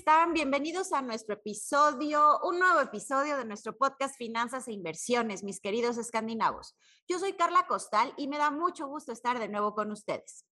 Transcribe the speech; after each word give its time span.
Están? 0.00 0.32
Bienvenidos 0.32 0.94
a 0.94 1.02
nuestro 1.02 1.34
episodio, 1.34 2.40
un 2.44 2.58
nuevo 2.58 2.80
episodio 2.80 3.36
de 3.36 3.44
nuestro 3.44 3.76
podcast 3.76 4.16
Finanzas 4.16 4.66
e 4.66 4.72
Inversiones, 4.72 5.44
mis 5.44 5.60
queridos 5.60 5.98
escandinavos. 5.98 6.74
Yo 7.06 7.18
soy 7.18 7.34
Carla 7.34 7.66
Costal 7.66 8.14
y 8.16 8.26
me 8.26 8.38
da 8.38 8.50
mucho 8.50 8.86
gusto 8.86 9.12
estar 9.12 9.38
de 9.38 9.48
nuevo 9.48 9.74
con 9.74 9.90
ustedes. 9.90 10.46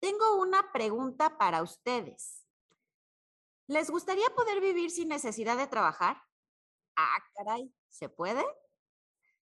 Tengo 0.00 0.36
una 0.36 0.72
pregunta 0.72 1.36
para 1.36 1.62
ustedes. 1.62 2.46
¿Les 3.66 3.90
gustaría 3.90 4.30
poder 4.34 4.62
vivir 4.62 4.90
sin 4.90 5.08
necesidad 5.08 5.58
de 5.58 5.66
trabajar? 5.66 6.16
Ah, 6.96 7.18
caray, 7.34 7.70
¿se 7.90 8.08
puede? 8.08 8.42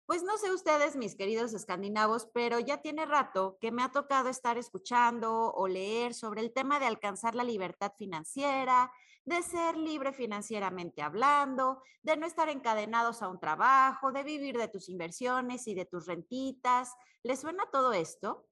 Pues 0.06 0.22
no 0.22 0.38
sé 0.38 0.52
ustedes, 0.52 0.98
mis 0.98 1.16
queridos 1.16 1.54
escandinavos, 1.54 2.28
pero 2.34 2.60
ya 2.60 2.82
tiene 2.82 3.06
rato 3.06 3.58
que 3.62 3.72
me 3.72 3.84
ha 3.84 3.92
tocado 3.92 4.28
estar 4.28 4.58
escuchando 4.58 5.54
o 5.54 5.68
leer 5.70 6.14
sobre 6.14 6.42
el 6.42 6.52
tema 6.52 6.78
de 6.80 6.88
alcanzar 6.88 7.36
la 7.36 7.46
libertad 7.46 7.94
financiera, 7.98 8.92
de 9.24 9.42
ser 9.42 9.78
libre 9.78 10.12
financieramente 10.12 11.02
hablando, 11.02 11.82
de 12.02 12.18
no 12.18 12.26
estar 12.26 12.50
encadenados 12.50 13.22
a 13.22 13.30
un 13.30 13.40
trabajo, 13.40 14.12
de 14.12 14.24
vivir 14.24 14.58
de 14.58 14.68
tus 14.68 14.90
inversiones 14.90 15.68
y 15.68 15.74
de 15.74 15.86
tus 15.86 16.06
rentitas. 16.06 16.94
¿Les 17.24 17.40
suena 17.40 17.64
todo 17.72 17.94
esto? 17.94 18.50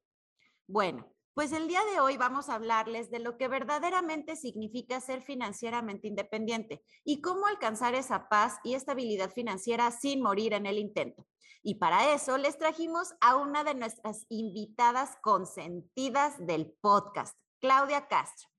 Bueno, 0.67 1.13
pues 1.33 1.53
el 1.53 1.67
día 1.67 1.81
de 1.85 2.01
hoy 2.01 2.17
vamos 2.17 2.49
a 2.49 2.55
hablarles 2.55 3.09
de 3.09 3.19
lo 3.19 3.37
que 3.37 3.47
verdaderamente 3.47 4.35
significa 4.35 4.99
ser 4.99 5.21
financieramente 5.21 6.07
independiente 6.07 6.83
y 7.05 7.21
cómo 7.21 7.47
alcanzar 7.47 7.95
esa 7.95 8.27
paz 8.27 8.59
y 8.63 8.73
estabilidad 8.73 9.31
financiera 9.31 9.91
sin 9.91 10.21
morir 10.21 10.53
en 10.53 10.65
el 10.65 10.77
intento. 10.77 11.25
Y 11.63 11.75
para 11.75 12.13
eso 12.13 12.37
les 12.37 12.57
trajimos 12.57 13.13
a 13.21 13.37
una 13.37 13.63
de 13.63 13.75
nuestras 13.75 14.25
invitadas 14.29 15.17
consentidas 15.21 16.35
del 16.45 16.73
podcast, 16.81 17.37
Claudia 17.61 18.07
Castro. 18.07 18.49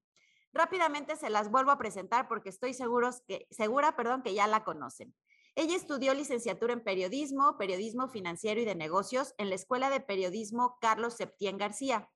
Rápidamente 0.54 1.16
se 1.16 1.28
las 1.28 1.50
vuelvo 1.50 1.72
a 1.72 1.78
presentar 1.78 2.28
porque 2.28 2.48
estoy 2.48 2.72
seguros 2.72 3.22
que, 3.26 3.46
segura 3.50 3.96
perdón, 3.96 4.22
que 4.22 4.34
ya 4.34 4.46
la 4.46 4.64
conocen. 4.64 5.14
Ella 5.56 5.76
estudió 5.76 6.14
licenciatura 6.14 6.72
en 6.72 6.82
periodismo, 6.82 7.58
periodismo 7.58 8.08
financiero 8.08 8.60
y 8.62 8.64
de 8.64 8.74
negocios 8.74 9.34
en 9.36 9.50
la 9.50 9.56
Escuela 9.56 9.90
de 9.90 10.00
Periodismo 10.00 10.78
Carlos 10.80 11.16
Septién 11.16 11.58
García 11.58 12.08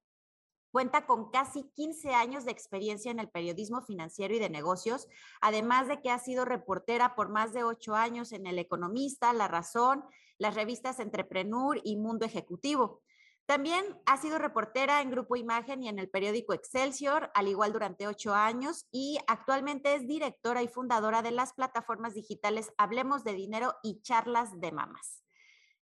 Cuenta 0.77 1.07
con 1.07 1.31
casi 1.31 1.63
15 1.75 2.13
años 2.13 2.45
de 2.45 2.51
experiencia 2.51 3.11
en 3.11 3.19
el 3.19 3.31
periodismo 3.31 3.81
financiero 3.81 4.35
y 4.35 4.39
de 4.39 4.51
negocios, 4.51 5.09
además 5.41 5.89
de 5.89 6.03
que 6.03 6.11
ha 6.11 6.19
sido 6.19 6.45
reportera 6.45 7.15
por 7.15 7.31
más 7.31 7.55
de 7.55 7.65
ocho 7.65 7.95
años 7.95 8.31
en 8.33 8.47
El 8.47 8.59
Economista, 8.59 9.33
La 9.33 9.49
Razón, 9.49 10.05
las 10.37 10.55
revistas 10.55 11.01
Entrepreneur 11.01 11.81
y 11.83 11.97
Mundo 11.97 12.27
Ejecutivo. 12.27 13.01
También 13.47 13.87
ha 14.05 14.19
sido 14.19 14.37
reportera 14.37 15.01
en 15.01 15.11
Grupo 15.11 15.37
Imagen 15.37 15.83
y 15.83 15.89
en 15.89 15.99
el 15.99 16.11
periódico 16.11 16.53
Excelsior, 16.53 17.31
al 17.33 17.49
igual 17.49 17.73
durante 17.73 18.07
ocho 18.07 18.35
años, 18.35 18.87
y 18.91 19.19
actualmente 19.29 19.95
es 19.95 20.07
directora 20.07 20.63
y 20.63 20.69
fundadora 20.69 21.23
de 21.23 21.31
las 21.31 21.55
plataformas 21.55 22.13
digitales 22.13 22.71
Hablemos 22.77 23.25
de 23.25 23.33
Dinero 23.33 23.77
y 23.83 24.03
Charlas 24.03 24.61
de 24.61 24.73
Mamas. 24.73 25.26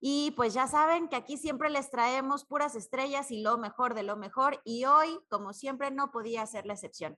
Y 0.06 0.32
pues 0.32 0.52
ya 0.52 0.66
saben 0.66 1.08
que 1.08 1.16
aquí 1.16 1.38
siempre 1.38 1.70
les 1.70 1.88
traemos 1.88 2.44
puras 2.44 2.74
estrellas 2.74 3.30
y 3.30 3.40
lo 3.40 3.56
mejor 3.56 3.94
de 3.94 4.02
lo 4.02 4.18
mejor. 4.18 4.60
Y 4.62 4.84
hoy, 4.84 5.18
como 5.30 5.54
siempre, 5.54 5.90
no 5.90 6.10
podía 6.10 6.44
ser 6.44 6.66
la 6.66 6.74
excepción. 6.74 7.16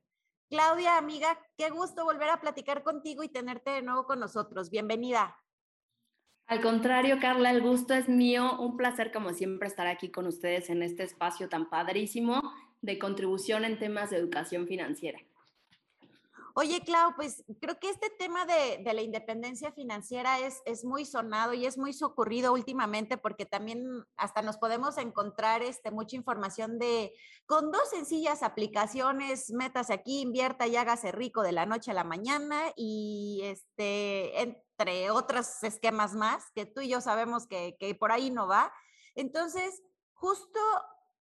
Claudia, 0.49 0.97
amiga, 0.97 1.37
qué 1.57 1.69
gusto 1.71 2.05
volver 2.05 2.29
a 2.29 2.41
platicar 2.41 2.85
contigo 2.85 3.25
y 3.25 3.29
tenerte 3.29 3.73
de 3.73 3.83
nuevo 3.83 4.05
con 4.05 4.21
nosotros. 4.21 4.71
Bienvenida. 4.71 5.37
Al 6.47 6.61
contrario, 6.61 7.19
Carla, 7.21 7.51
el 7.51 7.61
gusto 7.61 7.93
es 7.93 8.09
mío. 8.09 8.57
Un 8.61 8.77
placer, 8.77 9.11
como 9.11 9.33
siempre, 9.33 9.67
estar 9.67 9.89
aquí 9.89 10.13
con 10.13 10.29
ustedes 10.29 10.71
en 10.71 10.85
este 10.85 11.03
espacio 11.03 11.49
tan 11.49 11.69
padrísimo 11.69 12.41
de 12.83 13.01
contribución 13.01 13.65
en 13.65 13.81
temas 13.81 14.11
de 14.11 14.19
educación 14.19 14.69
financiera. 14.69 15.19
Oye, 16.59 16.81
Clau, 16.81 17.15
pues 17.17 17.45
creo 17.61 17.79
que 17.79 17.91
este 17.91 18.09
tema 18.09 18.47
de, 18.47 18.81
la 18.83 19.03
independencia 19.03 19.73
financiera 19.73 20.39
es, 20.39 20.85
muy 20.87 21.05
sonado 21.05 21.53
y 21.53 21.67
es 21.67 21.77
muy 21.77 21.93
socorrido 21.93 22.55
últimamente 22.55 23.19
porque 23.19 23.45
también 23.45 23.85
hasta 24.17 24.41
nos 24.41 24.57
podemos 24.57 24.97
encontrar 24.97 25.61
este, 25.61 25.91
mucha 25.91 26.17
información 26.17 26.79
de, 26.79 27.13
con 27.45 27.71
dos 27.71 27.91
sencillas 27.91 28.43
aplicaciones, 28.43 29.51
metas 29.51 29.91
aquí, 29.91 30.23
invierta 30.23 30.67
y 30.67 30.77
hágase 30.77 31.13
rico 31.13 31.43
de 31.43 31.53
la 31.53 31.67
noche 31.67 31.91
a 31.91 31.95
la 31.95 32.05
mañana 32.05 32.73
y 32.75 33.43
este, 33.45 34.41
entre 34.41 35.11
otros 35.11 35.63
esquemas 35.63 36.15
más 36.15 36.51
que 36.55 36.65
tú 36.65 36.81
y 36.81 36.89
yo 36.89 37.03
sabemos 37.03 37.47
que, 37.47 37.77
que 37.79 37.95
por 37.95 38.13
ahí 38.13 38.31
no 38.31 38.49
va. 38.49 38.73
Entonces, 39.15 39.83
justo 40.15 40.59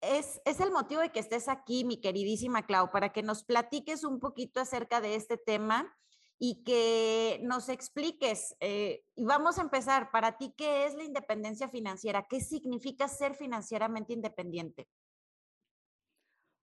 es, 0.01 0.41
el 0.59 0.71
motivo 0.71 1.01
de 1.01 1.11
que 1.11 1.19
estés 1.19 1.47
aquí, 1.47 1.83
mi 1.83 2.01
queridísima 2.01 2.65
Clau, 2.65 2.91
para 2.91 3.11
que 3.11 3.23
nos 3.23 3.43
platiques 3.43 4.03
un 4.03 4.19
poquito 4.19 4.59
acerca 4.59 4.99
de 5.01 5.15
este 5.15 5.37
tema 5.37 5.95
y 6.39 6.63
que 6.63 7.39
nos 7.43 7.69
expliques. 7.69 8.55
Eh, 8.59 9.03
y 9.15 9.25
vamos 9.25 9.59
a 9.59 9.61
empezar, 9.61 10.09
para 10.11 10.37
ti, 10.37 10.53
¿qué 10.57 10.85
es 10.85 10.95
la 10.95 11.03
independencia 11.03 11.69
financiera? 11.69 12.25
¿Qué 12.27 12.41
significa 12.41 13.07
ser 13.07 13.35
financieramente 13.35 14.13
independiente? 14.13 14.87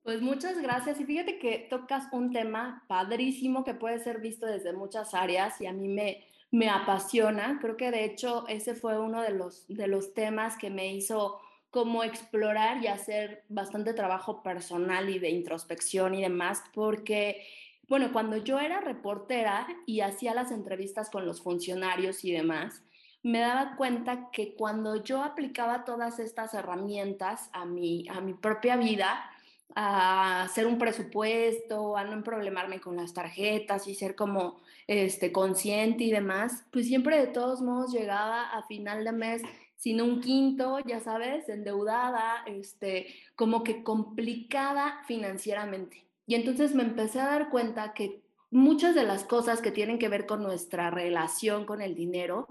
Pues 0.03 0.21
muchas 0.21 0.61
gracias. 0.61 0.99
Y 1.01 1.05
fíjate 1.05 1.39
que 1.39 1.67
tocas 1.71 2.09
un 2.13 2.33
tema 2.33 2.85
padrísimo 2.89 3.63
que 3.63 3.75
puede 3.75 4.03
ser 4.03 4.21
visto 4.21 4.47
desde 4.47 4.73
muchas 4.73 5.15
áreas 5.15 5.61
y 5.61 5.67
a 5.67 5.73
mí 5.73 5.87
me, 5.87 6.25
me 6.51 6.69
apasiona. 6.71 7.59
Creo 7.61 7.77
que 7.77 7.91
de 7.91 8.05
hecho 8.05 8.49
ese 8.49 8.75
fue 8.75 8.99
uno 8.99 9.23
de 9.23 9.31
los, 9.31 9.67
de 9.69 9.87
los 9.87 10.15
temas 10.15 10.57
que 10.57 10.71
me 10.71 10.93
hizo 10.93 11.39
como 11.71 12.03
explorar 12.03 12.83
y 12.83 12.87
hacer 12.87 13.45
bastante 13.49 13.93
trabajo 13.93 14.43
personal 14.43 15.11
y 15.11 15.19
de 15.19 15.31
introspección 15.31 16.15
y 16.15 16.23
demás, 16.23 16.63
porque, 16.73 17.47
bueno, 17.89 18.13
cuando 18.13 18.39
yo 18.39 18.59
era 18.59 18.81
reportera 18.81 19.67
y 19.87 20.01
hacía 20.01 20.35
las 20.35 20.51
entrevistas 20.51 21.11
con 21.11 21.27
los 21.27 21.43
funcionarios 21.43 22.25
y 22.25 22.33
demás, 22.33 22.83
me 23.23 23.41
daba 23.41 23.77
cuenta 23.77 24.31
que 24.31 24.55
cuando 24.55 25.03
yo 25.03 25.23
aplicaba 25.23 25.85
todas 25.85 26.19
estas 26.19 26.55
herramientas 26.55 27.51
a 27.53 27.65
mi, 27.65 28.07
a 28.09 28.21
mi 28.21 28.33
propia 28.33 28.77
vida, 28.77 29.31
a 29.75 30.43
hacer 30.43 30.67
un 30.67 30.79
presupuesto, 30.79 31.97
a 31.97 32.05
no 32.05 32.23
problemarme 32.25 32.81
con 32.81 32.97
las 32.97 33.13
tarjetas 33.13 33.87
y 33.87 33.95
ser 33.95 34.15
como 34.15 34.61
este, 34.87 35.31
consciente 35.31 36.05
y 36.05 36.11
demás, 36.11 36.65
pues 36.73 36.87
siempre 36.87 37.19
de 37.19 37.27
todos 37.27 37.61
modos 37.61 37.93
llegaba 37.93 38.51
a 38.51 38.63
final 38.67 39.05
de 39.05 39.13
mes 39.13 39.43
sino 39.79 40.05
un 40.05 40.21
quinto, 40.21 40.81
ya 40.81 40.99
sabes, 41.01 41.49
endeudada, 41.49 42.43
este, 42.47 43.15
como 43.37 43.63
que 43.63 43.85
complicada 43.85 45.03
financieramente. 45.07 46.05
Y 46.27 46.35
entonces 46.35 46.75
me 46.75 46.83
empecé 46.83 47.21
a 47.21 47.27
dar 47.27 47.49
cuenta 47.49 47.95
que 47.95 48.21
muchas 48.51 48.97
de 48.97 49.05
las 49.05 49.23
cosas 49.23 49.63
que 49.63 49.71
tienen 49.71 50.01
que 50.01 50.09
ver 50.09 50.27
con 50.27 50.43
nuestra 50.43 50.91
relación 50.91 51.65
con 51.65 51.81
el 51.81 51.95
dinero 51.95 52.49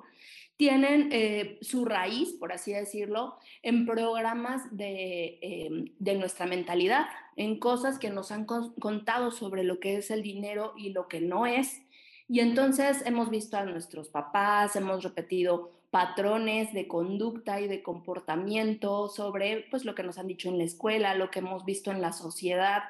tienen 0.55 1.09
eh, 1.11 1.59
su 1.61 1.83
raíz, 1.83 2.31
por 2.31 2.53
así 2.53 2.71
decirlo, 2.71 3.37
en 3.61 3.85
programas 3.85 4.75
de, 4.75 5.37
em, 5.41 5.85
de, 5.99 6.15
nuestra 6.15 6.45
mentalidad, 6.45 7.07
en 7.35 7.59
cosas 7.59 7.99
que 7.99 8.09
nos 8.09 8.31
han 8.31 8.45
contado 8.45 9.31
sobre 9.31 9.63
lo 9.63 9.81
que 9.81 9.97
es 9.97 10.11
el 10.11 10.23
dinero 10.23 10.73
y 10.77 10.93
lo 10.93 11.09
que 11.09 11.19
no 11.19 11.45
es. 11.45 11.81
Y 12.29 12.39
entonces 12.39 13.03
hemos 13.05 13.29
visto 13.29 13.57
a 13.57 13.65
nuestros 13.65 14.09
papás, 14.09 14.75
hemos 14.77 15.03
repetido 15.03 15.76
patrones 15.89 16.73
de 16.73 16.87
conducta 16.87 17.61
y 17.61 17.67
de 17.67 17.81
comportamiento 17.81 19.07
sobre 19.07 19.65
pues 19.71 19.85
lo 19.85 19.95
que 19.95 20.03
nos 20.03 20.17
han 20.17 20.27
dicho 20.27 20.49
en 20.49 20.57
la 20.57 20.63
escuela, 20.63 21.15
lo 21.15 21.31
que 21.31 21.39
hemos 21.39 21.65
visto 21.65 21.91
en 21.91 22.01
la 22.01 22.13
sociedad. 22.13 22.83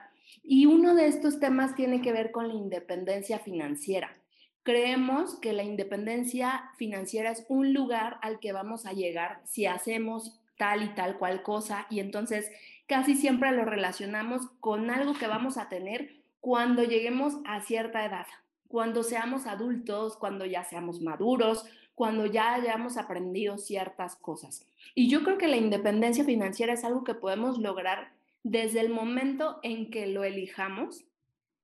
Y 0.44 0.66
uno 0.66 0.96
de 0.96 1.08
estos 1.08 1.40
temas 1.40 1.76
tiene 1.76 2.02
que 2.02 2.12
ver 2.12 2.32
con 2.32 2.48
la 2.48 2.56
independencia 2.56 3.40
financiera. 3.40 4.16
Creemos 4.64 5.40
que 5.40 5.54
la 5.54 5.64
independencia 5.64 6.72
financiera 6.78 7.32
es 7.32 7.46
un 7.48 7.74
lugar 7.74 8.18
al 8.22 8.40
que 8.40 8.52
vamos 8.52 8.86
a 8.86 8.94
llegar 8.94 9.42
si 9.46 9.66
hacemos 9.66 10.40
tal 10.58 10.84
y 10.84 10.90
tal 10.90 11.18
cual 11.18 11.44
cosa 11.44 11.86
y 11.90 12.00
entonces 12.00 12.52
casi 12.88 13.16
siempre 13.16 13.52
lo 13.52 13.64
relacionamos 13.64 14.48
con 14.60 14.90
algo 14.90 15.14
que 15.14 15.28
vamos 15.28 15.58
a 15.58 15.70
tener 15.70 16.18
cuando 16.42 16.84
lleguemos 16.84 17.36
a 17.46 17.62
cierta 17.62 18.06
edad, 18.06 18.26
cuando 18.68 19.04
seamos 19.04 19.46
adultos, 19.46 20.18
cuando 20.18 20.46
ya 20.46 20.64
seamos 20.64 21.02
maduros, 21.02 21.66
cuando 21.98 22.28
ya 22.28 22.54
hayamos 22.54 22.96
aprendido 22.96 23.58
ciertas 23.58 24.16
cosas. 24.16 24.68
Y 24.94 25.10
yo 25.10 25.24
creo 25.24 25.40
que 25.40 25.48
la 25.48 25.58
independencia 25.58 26.24
financiera 26.24 26.74
es 26.74 26.84
algo 26.84 27.04
que 27.04 27.16
podemos 27.16 27.58
lograr 27.58 28.12
desde 28.44 28.82
el 28.82 28.90
momento 28.90 29.60
en 29.64 29.90
que 29.90 30.06
lo 30.06 30.24
elijamos, 30.24 31.06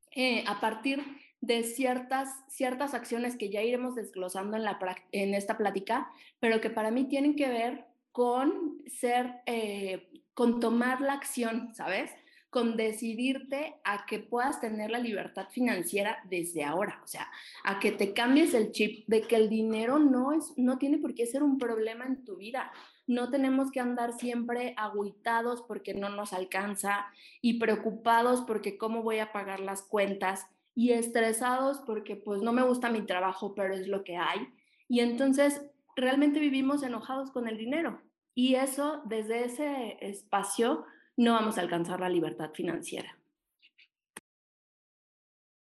eh, 0.10 0.44
a 0.48 0.60
partir 0.60 1.04
de 1.40 1.62
ciertas, 1.62 2.30
ciertas 2.48 2.96
acciones 2.96 3.38
que 3.38 3.52
ya 3.52 3.62
iremos 3.62 3.94
desglosando 3.94 4.58
en, 4.58 4.64
la, 4.64 4.80
en 5.12 5.36
esta 5.36 5.56
plática, 5.56 6.12
pero 6.40 6.60
que 6.62 6.72
para 6.72 6.90
mí 6.90 7.04
tienen 7.04 7.36
que 7.36 7.50
ver 7.50 7.86
con 8.12 8.82
ser, 8.88 9.36
eh, 9.46 10.10
con 10.34 10.60
tomar 10.60 11.00
la 11.02 11.14
acción, 11.14 11.76
¿sabes? 11.76 12.10
Con 12.54 12.78
decidirte 12.78 13.82
a 13.84 14.06
que 14.06 14.20
puedas 14.20 14.62
tener 14.62 14.92
la 14.92 15.00
libertad 15.00 15.48
financiera 15.50 16.20
desde 16.30 16.64
ahora, 16.64 17.02
o 17.04 17.08
sea, 17.08 17.28
a 17.64 17.80
que 17.80 17.92
te 17.92 18.14
cambies 18.14 18.54
el 18.54 18.72
chip 18.72 19.08
de 19.08 19.24
que 19.24 19.36
el 19.36 19.50
dinero 19.50 19.98
no, 19.98 20.32
es, 20.32 20.54
no 20.56 20.78
tiene 20.78 21.00
por 21.00 21.16
qué 21.16 21.26
ser 21.26 21.42
un 21.42 21.58
problema 21.58 22.06
en 22.06 22.24
tu 22.24 22.38
vida. 22.38 22.72
No 23.08 23.32
tenemos 23.32 23.72
que 23.72 23.80
andar 23.80 24.14
siempre 24.14 24.76
agüitados 24.78 25.64
porque 25.64 25.96
no 25.96 26.10
nos 26.10 26.32
alcanza 26.32 27.08
y 27.42 27.60
preocupados 27.60 28.42
porque 28.42 28.78
cómo 28.78 29.02
voy 29.02 29.18
a 29.18 29.32
pagar 29.32 29.60
las 29.60 29.82
cuentas 29.82 30.46
y 30.76 30.92
estresados 30.92 31.82
porque 31.86 32.16
pues 32.16 32.44
no 32.44 32.54
me 32.54 32.62
gusta 32.62 32.92
mi 32.92 33.02
trabajo, 33.02 33.56
pero 33.56 33.74
es 33.74 33.88
lo 33.88 34.04
que 34.04 34.16
hay. 34.16 34.48
Y 34.88 35.00
entonces 35.00 35.66
realmente 35.96 36.40
vivimos 36.40 36.84
enojados 36.84 37.32
con 37.32 37.48
el 37.48 37.58
dinero. 37.58 38.00
Y 38.36 38.56
eso, 38.56 39.02
desde 39.06 39.46
ese 39.46 39.98
espacio, 40.02 40.86
no 41.18 41.33
vamos 41.33 41.57
a 41.57 41.62
alcanzar 41.62 42.00
la 42.00 42.10
libertad 42.10 42.51
financiera. 42.54 43.18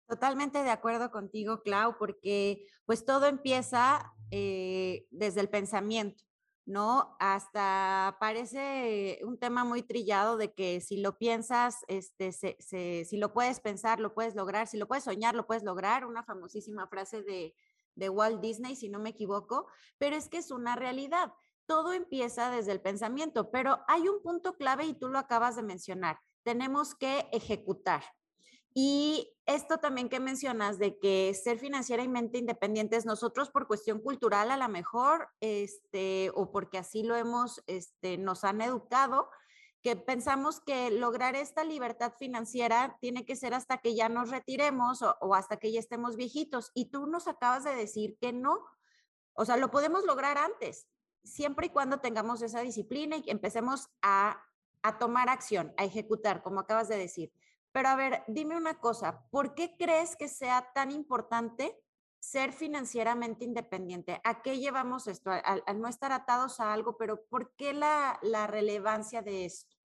Totalmente 0.07 0.63
de 0.63 0.71
acuerdo 0.71 1.11
contigo, 1.11 1.61
Clau, 1.61 1.97
porque 1.97 2.65
pues 2.85 3.05
todo 3.05 3.27
empieza 3.27 4.13
eh, 4.31 5.05
desde 5.11 5.41
el 5.41 5.49
pensamiento. 5.49 6.23
¿no? 6.69 7.15
Hasta 7.19 8.17
parece 8.19 9.21
un 9.23 9.39
tema 9.39 9.63
muy 9.63 9.81
trillado 9.81 10.37
de 10.37 10.53
que 10.53 10.81
si 10.81 10.97
lo 10.97 11.17
piensas, 11.17 11.83
este, 11.87 12.31
si 12.31 13.17
lo 13.17 13.33
puedes 13.33 13.59
pensar, 13.59 13.99
lo 13.99 14.13
puedes 14.13 14.35
lograr, 14.35 14.67
si 14.67 14.77
lo 14.77 14.87
puedes 14.87 15.03
soñar, 15.03 15.33
lo 15.33 15.47
puedes 15.47 15.63
lograr, 15.63 16.05
una 16.05 16.23
famosísima 16.23 16.87
frase 16.87 17.23
de, 17.23 17.55
de 17.95 18.09
Walt 18.09 18.39
Disney, 18.39 18.75
si 18.75 18.87
no 18.87 18.99
me 18.99 19.09
equivoco, 19.09 19.67
pero 19.97 20.15
es 20.15 20.29
que 20.29 20.37
es 20.37 20.51
una 20.51 20.75
realidad. 20.75 21.33
Todo 21.69 21.93
empieza 21.93 22.49
desde 22.49 22.71
el 22.71 22.81
pensamiento, 22.81 23.51
pero 23.51 23.81
hay 23.87 24.07
un 24.07 24.23
punto 24.23 24.55
clave 24.57 24.85
y 24.85 24.95
tú 24.95 25.07
lo 25.07 25.19
acabas 25.19 25.55
de 25.55 25.61
mencionar. 25.61 26.19
Tenemos 26.41 26.95
que 26.95 27.29
ejecutar. 27.31 28.01
Y 28.73 29.37
esto 29.45 29.77
también 29.77 30.09
que 30.09 30.19
mencionas 30.19 30.79
de 30.79 30.97
que 30.97 31.31
ser 31.35 31.59
financieramente 31.59 32.39
independientes, 32.39 33.05
nosotros 33.05 33.51
por 33.51 33.67
cuestión 33.67 33.99
cultural 33.99 34.49
a 34.49 34.57
lo 34.57 34.67
mejor, 34.67 35.29
este, 35.41 36.31
o 36.33 36.51
porque 36.51 36.79
así 36.79 37.03
lo 37.03 37.15
hemos, 37.15 37.61
este, 37.67 38.17
nos 38.17 38.43
han 38.45 38.61
educado, 38.61 39.29
que 39.83 39.95
pensamos 39.95 40.61
que 40.61 40.89
lograr 40.89 41.35
esta 41.35 41.63
libertad 41.63 42.13
financiera 42.17 42.97
tiene 42.99 43.25
que 43.25 43.35
ser 43.35 43.53
hasta 43.53 43.77
que 43.77 43.93
ya 43.93 44.09
nos 44.09 44.31
retiremos 44.31 45.03
o, 45.03 45.15
o, 45.21 45.35
hasta 45.35 45.57
que 45.57 45.71
ya 45.71 45.79
estemos 45.79 46.15
viejitos. 46.15 46.71
Y 46.73 46.89
tú 46.89 47.05
nos 47.05 47.27
acabas 47.27 47.63
de 47.63 47.75
decir 47.75 48.17
que 48.19 48.33
no. 48.33 48.57
O 49.33 49.45
sea, 49.45 49.55
lo 49.55 49.69
podemos 49.69 50.03
lograr 50.03 50.39
antes, 50.39 50.87
siempre 51.23 51.67
y 51.67 51.69
cuando 51.69 51.99
tengamos 51.99 52.41
esa 52.41 52.61
disciplina 52.61 53.17
y 53.17 53.29
empecemos 53.29 53.89
a, 54.01 54.43
a 54.81 54.97
tomar 54.97 55.29
acción, 55.29 55.73
a 55.77 55.85
ejecutar, 55.85 56.41
como 56.41 56.59
acabas 56.59 56.87
de 56.89 56.97
decir. 56.97 57.31
Pero 57.71 57.89
a 57.89 57.95
ver, 57.95 58.23
dime 58.27 58.57
una 58.57 58.79
cosa, 58.79 59.25
¿por 59.29 59.53
qué 59.53 59.75
crees 59.77 60.15
que 60.15 60.27
sea 60.27 60.71
tan 60.73 60.91
importante 60.91 61.77
ser 62.19 62.51
financieramente 62.51 63.45
independiente? 63.45 64.19
¿A 64.23 64.41
qué 64.41 64.59
llevamos 64.59 65.07
esto? 65.07 65.31
Al, 65.31 65.63
no 65.79 65.87
estar 65.87 66.11
atados 66.11 66.59
a 66.59 66.73
algo, 66.73 66.97
pero 66.97 67.23
¿por 67.25 67.55
qué 67.55 67.73
la, 67.73 68.19
la 68.21 68.47
relevancia 68.47 69.21
de 69.21 69.45
esto? 69.45 69.75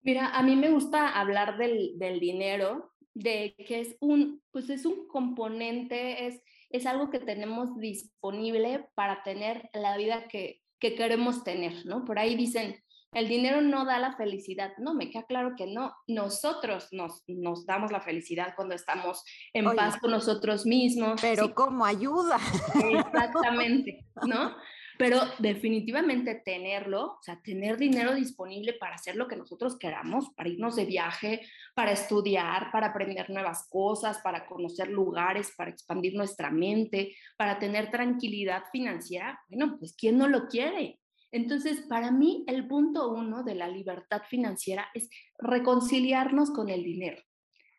Mira, 0.00 0.30
a 0.36 0.42
mí 0.42 0.56
me 0.56 0.70
gusta 0.70 1.08
hablar 1.08 1.58
del, 1.58 1.96
del, 1.98 2.18
dinero, 2.18 2.92
de 3.14 3.54
que 3.56 3.80
es 3.80 3.96
un, 4.00 4.42
pues 4.50 4.68
es 4.68 4.84
un 4.84 5.06
componente, 5.06 6.26
es, 6.26 6.42
es 6.72 6.86
algo 6.86 7.10
que 7.10 7.18
tenemos 7.18 7.76
disponible 7.78 8.88
para 8.94 9.22
tener 9.22 9.70
la 9.74 9.96
vida 9.96 10.28
que, 10.28 10.60
que 10.80 10.94
queremos 10.94 11.44
tener, 11.44 11.86
¿no? 11.86 12.04
Por 12.04 12.18
ahí 12.18 12.34
dicen, 12.34 12.82
el 13.12 13.28
dinero 13.28 13.60
no 13.60 13.84
da 13.84 13.98
la 13.98 14.16
felicidad. 14.16 14.72
No, 14.78 14.94
me 14.94 15.10
queda 15.10 15.24
claro 15.24 15.52
que 15.56 15.66
no. 15.66 15.94
Nosotros 16.06 16.88
nos, 16.92 17.22
nos 17.26 17.66
damos 17.66 17.92
la 17.92 18.00
felicidad 18.00 18.54
cuando 18.56 18.74
estamos 18.74 19.22
en 19.52 19.66
paz 19.76 19.98
con 19.98 20.12
nosotros 20.12 20.64
mismos. 20.64 21.20
Pero 21.20 21.54
como 21.54 21.84
ayuda. 21.84 22.38
Exactamente, 22.74 24.06
¿no? 24.26 24.56
Pero 25.02 25.18
definitivamente 25.40 26.36
tenerlo, 26.44 27.14
o 27.14 27.22
sea, 27.22 27.42
tener 27.42 27.76
dinero 27.76 28.14
disponible 28.14 28.74
para 28.74 28.94
hacer 28.94 29.16
lo 29.16 29.26
que 29.26 29.34
nosotros 29.34 29.76
queramos, 29.76 30.30
para 30.36 30.48
irnos 30.48 30.76
de 30.76 30.84
viaje, 30.84 31.40
para 31.74 31.90
estudiar, 31.90 32.70
para 32.70 32.86
aprender 32.86 33.28
nuevas 33.28 33.66
cosas, 33.68 34.18
para 34.18 34.46
conocer 34.46 34.86
lugares, 34.86 35.54
para 35.56 35.72
expandir 35.72 36.14
nuestra 36.14 36.52
mente, 36.52 37.16
para 37.36 37.58
tener 37.58 37.90
tranquilidad 37.90 38.62
financiera, 38.70 39.40
bueno, 39.48 39.76
pues 39.76 39.92
¿quién 39.98 40.18
no 40.18 40.28
lo 40.28 40.46
quiere? 40.46 41.00
Entonces, 41.32 41.80
para 41.88 42.12
mí, 42.12 42.44
el 42.46 42.68
punto 42.68 43.10
uno 43.10 43.42
de 43.42 43.56
la 43.56 43.66
libertad 43.66 44.22
financiera 44.30 44.86
es 44.94 45.10
reconciliarnos 45.36 46.52
con 46.52 46.68
el 46.68 46.84
dinero, 46.84 47.20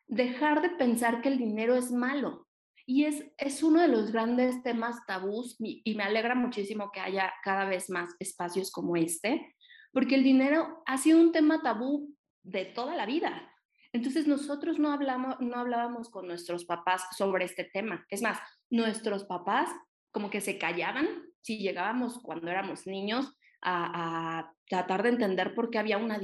dejar 0.06 0.60
de 0.60 0.68
pensar 0.76 1.22
que 1.22 1.30
el 1.30 1.38
dinero 1.38 1.74
es 1.74 1.90
malo. 1.90 2.43
Y 2.86 3.04
es, 3.04 3.24
es 3.38 3.62
uno 3.62 3.80
de 3.80 3.88
los 3.88 4.12
grandes 4.12 4.62
temas 4.62 5.04
tabús 5.06 5.56
y, 5.58 5.94
me 5.94 6.04
alegra 6.04 6.34
muchísimo 6.34 6.90
que 6.92 7.00
haya 7.00 7.32
cada 7.42 7.64
vez 7.64 7.88
más 7.88 8.10
espacios 8.18 8.70
como 8.70 8.96
este, 8.96 9.54
porque 9.92 10.16
el 10.16 10.24
dinero 10.24 10.82
ha 10.86 10.98
sido 10.98 11.20
un 11.20 11.32
tema 11.32 11.62
tabú 11.62 12.14
de 12.42 12.66
toda 12.66 12.94
la 12.94 13.06
vida. 13.06 13.50
Entonces 13.92 14.26
nosotros 14.26 14.78
no, 14.78 14.92
hablamos, 14.92 15.36
no 15.40 15.56
hablábamos 15.56 16.10
con 16.10 16.26
nuestros 16.26 16.64
papás 16.64 17.06
sobre 17.16 17.44
este 17.44 17.64
tema. 17.64 18.04
Es 18.10 18.22
más, 18.22 18.38
nuestros 18.68 19.24
papás 19.24 19.70
como 20.10 20.30
que 20.30 20.40
se 20.40 20.58
callaban 20.58 21.08
si 21.40 21.58
llegábamos 21.58 22.18
cuando 22.20 22.50
éramos 22.50 22.86
niños 22.86 23.36
a, 23.62 24.50
tratar 24.66 25.02
de 25.02 25.10
entender 25.10 25.54
por 25.54 25.70
qué 25.70 25.78
había 25.78 25.98
una, 25.98 26.18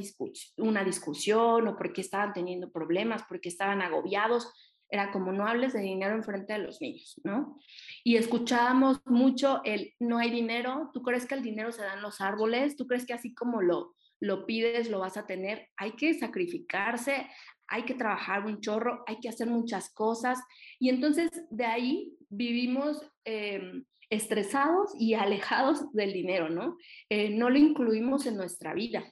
una 0.57 0.83
discusión 0.83 1.69
o 1.69 1.77
por 1.77 1.93
qué 1.93 2.01
estaban 2.01 2.33
teniendo 2.33 2.73
problemas, 2.73 3.23
por 3.25 3.39
qué 3.39 3.51
estaban 3.51 3.83
agobiados. 3.83 4.51
Era 4.91 5.13
como 5.13 5.33
no 5.33 5.47
hables 5.47 5.73
de 5.73 5.81
dinero 5.81 6.15
en 6.15 6.25
frente 6.25 6.53
de 6.53 6.59
los 6.61 6.81
niños, 6.81 7.21
¿no? 7.25 7.59
Y 8.03 8.17
escuchábamos 8.17 9.01
mucho 9.07 9.61
el 9.65 9.95
no 10.01 10.19
hay 10.19 10.31
dinero, 10.31 10.91
tú 10.93 11.03
crees 11.03 11.27
que 11.27 11.35
el 11.35 11.43
dinero 11.43 11.71
se 11.73 11.83
da 11.83 11.95
en 11.95 12.03
los 12.03 12.21
árboles, 12.21 12.77
tú 12.77 12.87
crees 12.87 13.07
que 13.07 13.13
así 13.13 13.35
como 13.35 13.63
lo, 13.63 13.95
lo 14.21 14.47
pides 14.47 14.91
lo 14.91 15.01
vas 15.01 15.17
a 15.17 15.27
tener, 15.27 15.69
hay 15.77 15.93
que 15.93 16.15
sacrificarse, 16.15 17.27
hay 17.71 17.85
que 17.85 17.95
trabajar 17.95 18.45
un 18.45 18.61
chorro, 18.61 19.05
hay 19.07 19.21
que 19.21 19.29
hacer 19.29 19.49
muchas 19.49 19.95
cosas. 19.95 20.41
Y 20.79 20.89
entonces 20.89 21.31
de 21.51 21.65
ahí 21.65 22.13
vivimos 22.29 23.01
em, 23.25 23.85
estresados 24.11 24.93
y 24.99 25.15
alejados 25.15 25.93
del 25.93 26.13
dinero, 26.13 26.51
¿no? 26.51 26.77
Eh, 27.09 27.31
no 27.31 27.49
lo 27.49 27.59
incluimos 27.59 28.27
en 28.27 28.37
nuestra 28.37 28.75
vida. 28.75 29.05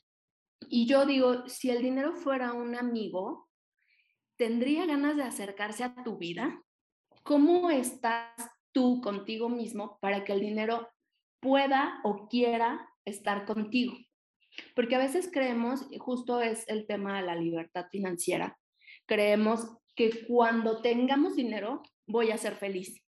Y 0.69 0.87
yo 0.87 1.07
digo, 1.07 1.49
si 1.49 1.71
el 1.71 1.83
dinero 1.83 2.17
fuera 2.17 2.53
un 2.53 2.75
amigo, 2.75 3.48
¿tendría 4.39 4.87
ganas 4.87 5.17
de 5.17 5.25
acercarse 5.25 5.85
a 5.85 5.95
tu 6.03 6.17
vida? 6.17 6.63
¿Cómo 7.23 7.71
estás 7.71 8.33
tú 8.73 9.03
contigo 9.03 9.51
mismo 9.51 9.99
para 10.01 10.25
que 10.25 10.33
el 10.33 10.41
dinero 10.41 10.89
pueda 11.41 12.01
o 12.05 12.29
quiera 12.29 12.89
estar 13.05 13.45
contigo? 13.45 13.93
Porque 14.75 14.97
a 14.97 14.99
veces 14.99 15.29
creemos, 15.31 15.87
y 15.91 15.99
justo 15.99 16.41
es 16.41 16.67
el 16.69 16.87
tema 16.87 17.21
de 17.21 17.27
la 17.27 17.37
libertad 17.37 17.87
financiera, 17.91 18.59
creemos 19.05 19.69
que 19.95 20.27
cuando 20.27 20.81
tengamos 20.81 21.37
dinero 21.37 21.83
voy 22.07 22.31
a 22.31 22.39
ser 22.39 22.55
feliz 22.55 23.03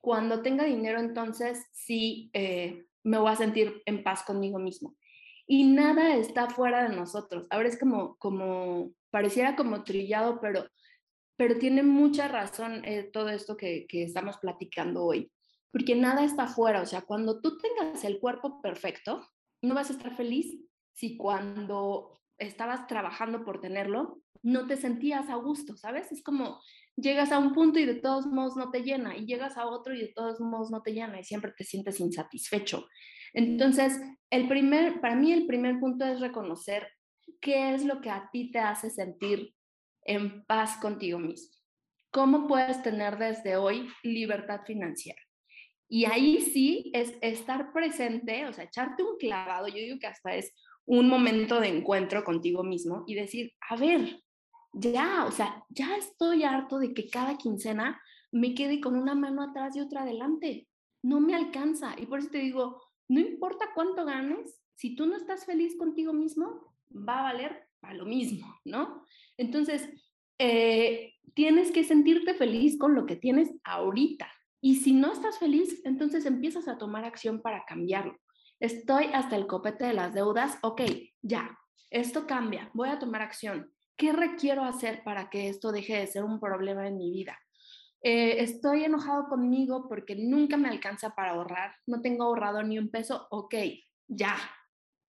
cuando 0.00 0.42
tenga 0.42 0.64
dinero, 0.64 1.00
entonces 1.00 1.66
sí 1.72 2.30
eh, 2.32 2.86
me 3.02 3.18
voy 3.18 3.30
a 3.30 3.36
sentir 3.36 3.82
en 3.86 4.02
paz 4.02 4.22
conmigo 4.22 4.58
mismo. 4.58 4.96
Y 5.46 5.64
nada 5.64 6.14
está 6.14 6.48
fuera 6.50 6.88
de 6.88 6.94
nosotros. 6.94 7.46
Ahora 7.50 7.68
es 7.68 7.78
como, 7.78 8.16
como 8.16 8.92
pareciera 9.10 9.56
como 9.56 9.84
trillado, 9.84 10.40
pero, 10.40 10.66
pero 11.36 11.58
tiene 11.58 11.82
mucha 11.82 12.28
razón 12.28 12.84
eh, 12.84 13.10
todo 13.12 13.28
esto 13.28 13.56
que, 13.56 13.86
que 13.88 14.02
estamos 14.02 14.38
platicando 14.38 15.04
hoy. 15.04 15.30
Porque 15.70 15.94
nada 15.94 16.24
está 16.24 16.46
fuera. 16.46 16.82
O 16.82 16.86
sea, 16.86 17.02
cuando 17.02 17.40
tú 17.40 17.58
tengas 17.58 18.04
el 18.04 18.18
cuerpo 18.20 18.60
perfecto, 18.62 19.26
no 19.62 19.74
vas 19.74 19.90
a 19.90 19.92
estar 19.92 20.16
feliz 20.16 20.58
si 20.94 21.16
cuando 21.16 22.20
estabas 22.38 22.86
trabajando 22.86 23.44
por 23.44 23.60
tenerlo, 23.60 24.22
no 24.42 24.66
te 24.66 24.76
sentías 24.76 25.28
a 25.28 25.36
gusto, 25.36 25.76
¿sabes? 25.76 26.10
Es 26.12 26.22
como 26.22 26.60
llegas 26.96 27.32
a 27.32 27.38
un 27.38 27.52
punto 27.52 27.78
y 27.78 27.86
de 27.86 27.94
todos 27.94 28.26
modos 28.26 28.56
no 28.56 28.70
te 28.70 28.82
llena, 28.82 29.16
y 29.16 29.26
llegas 29.26 29.56
a 29.56 29.66
otro 29.66 29.94
y 29.94 30.00
de 30.00 30.12
todos 30.14 30.40
modos 30.40 30.70
no 30.70 30.82
te 30.82 30.92
llena, 30.92 31.20
y 31.20 31.24
siempre 31.24 31.52
te 31.56 31.64
sientes 31.64 32.00
insatisfecho. 32.00 32.86
Entonces, 33.32 34.00
el 34.30 34.48
primer, 34.48 35.00
para 35.00 35.14
mí 35.14 35.32
el 35.32 35.46
primer 35.46 35.78
punto 35.78 36.04
es 36.04 36.20
reconocer 36.20 36.88
qué 37.40 37.74
es 37.74 37.84
lo 37.84 38.00
que 38.00 38.10
a 38.10 38.28
ti 38.32 38.50
te 38.50 38.58
hace 38.58 38.90
sentir 38.90 39.54
en 40.02 40.44
paz 40.46 40.76
contigo 40.78 41.18
mismo. 41.18 41.54
¿Cómo 42.10 42.46
puedes 42.46 42.82
tener 42.82 43.18
desde 43.18 43.56
hoy 43.56 43.88
libertad 44.02 44.62
financiera? 44.66 45.20
Y 45.88 46.04
ahí 46.04 46.40
sí 46.40 46.90
es 46.94 47.14
estar 47.22 47.72
presente, 47.72 48.46
o 48.46 48.52
sea, 48.52 48.64
echarte 48.64 49.02
un 49.02 49.16
clavado, 49.16 49.68
yo 49.68 49.76
digo 49.76 49.98
que 49.98 50.06
hasta 50.06 50.34
es 50.34 50.52
un 50.84 51.08
momento 51.08 51.60
de 51.60 51.68
encuentro 51.68 52.24
contigo 52.24 52.62
mismo 52.62 53.04
y 53.06 53.14
decir, 53.14 53.52
a 53.68 53.76
ver, 53.76 54.22
ya, 54.72 55.24
o 55.26 55.30
sea, 55.30 55.64
ya 55.68 55.96
estoy 55.96 56.44
harto 56.44 56.78
de 56.78 56.92
que 56.92 57.08
cada 57.08 57.36
quincena 57.36 58.00
me 58.32 58.54
quede 58.54 58.80
con 58.80 58.96
una 58.96 59.14
mano 59.14 59.42
atrás 59.42 59.76
y 59.76 59.80
otra 59.80 60.02
adelante. 60.02 60.68
No 61.02 61.20
me 61.20 61.34
alcanza. 61.34 61.94
Y 61.98 62.06
por 62.06 62.18
eso 62.18 62.30
te 62.30 62.38
digo, 62.38 62.80
no 63.08 63.20
importa 63.20 63.70
cuánto 63.74 64.04
ganes, 64.04 64.60
si 64.74 64.94
tú 64.94 65.06
no 65.06 65.16
estás 65.16 65.46
feliz 65.46 65.76
contigo 65.76 66.12
mismo, 66.12 66.67
va 66.90 67.20
a 67.20 67.32
valer 67.32 67.68
para 67.80 67.94
lo 67.94 68.04
mismo, 68.04 68.60
¿no? 68.64 69.04
Entonces, 69.36 69.88
eh, 70.38 71.14
tienes 71.34 71.70
que 71.70 71.84
sentirte 71.84 72.34
feliz 72.34 72.78
con 72.78 72.94
lo 72.94 73.06
que 73.06 73.16
tienes 73.16 73.50
ahorita. 73.64 74.28
Y 74.60 74.76
si 74.76 74.92
no 74.92 75.12
estás 75.12 75.38
feliz, 75.38 75.80
entonces 75.84 76.26
empiezas 76.26 76.68
a 76.68 76.78
tomar 76.78 77.04
acción 77.04 77.40
para 77.42 77.64
cambiarlo. 77.64 78.16
Estoy 78.60 79.06
hasta 79.14 79.36
el 79.36 79.46
copete 79.46 79.84
de 79.84 79.94
las 79.94 80.14
deudas, 80.14 80.58
ok, 80.62 80.82
ya, 81.22 81.56
esto 81.90 82.26
cambia, 82.26 82.70
voy 82.74 82.88
a 82.88 82.98
tomar 82.98 83.22
acción. 83.22 83.72
¿Qué 83.96 84.12
requiero 84.12 84.64
hacer 84.64 85.02
para 85.04 85.30
que 85.30 85.48
esto 85.48 85.72
deje 85.72 85.98
de 85.98 86.06
ser 86.06 86.24
un 86.24 86.40
problema 86.40 86.86
en 86.86 86.98
mi 86.98 87.10
vida? 87.10 87.38
Eh, 88.02 88.42
estoy 88.42 88.84
enojado 88.84 89.28
conmigo 89.28 89.88
porque 89.88 90.14
nunca 90.14 90.56
me 90.56 90.68
alcanza 90.68 91.14
para 91.14 91.32
ahorrar, 91.32 91.74
no 91.86 92.00
tengo 92.00 92.24
ahorrado 92.24 92.62
ni 92.62 92.78
un 92.78 92.90
peso, 92.90 93.26
ok, 93.30 93.54
ya, 94.06 94.36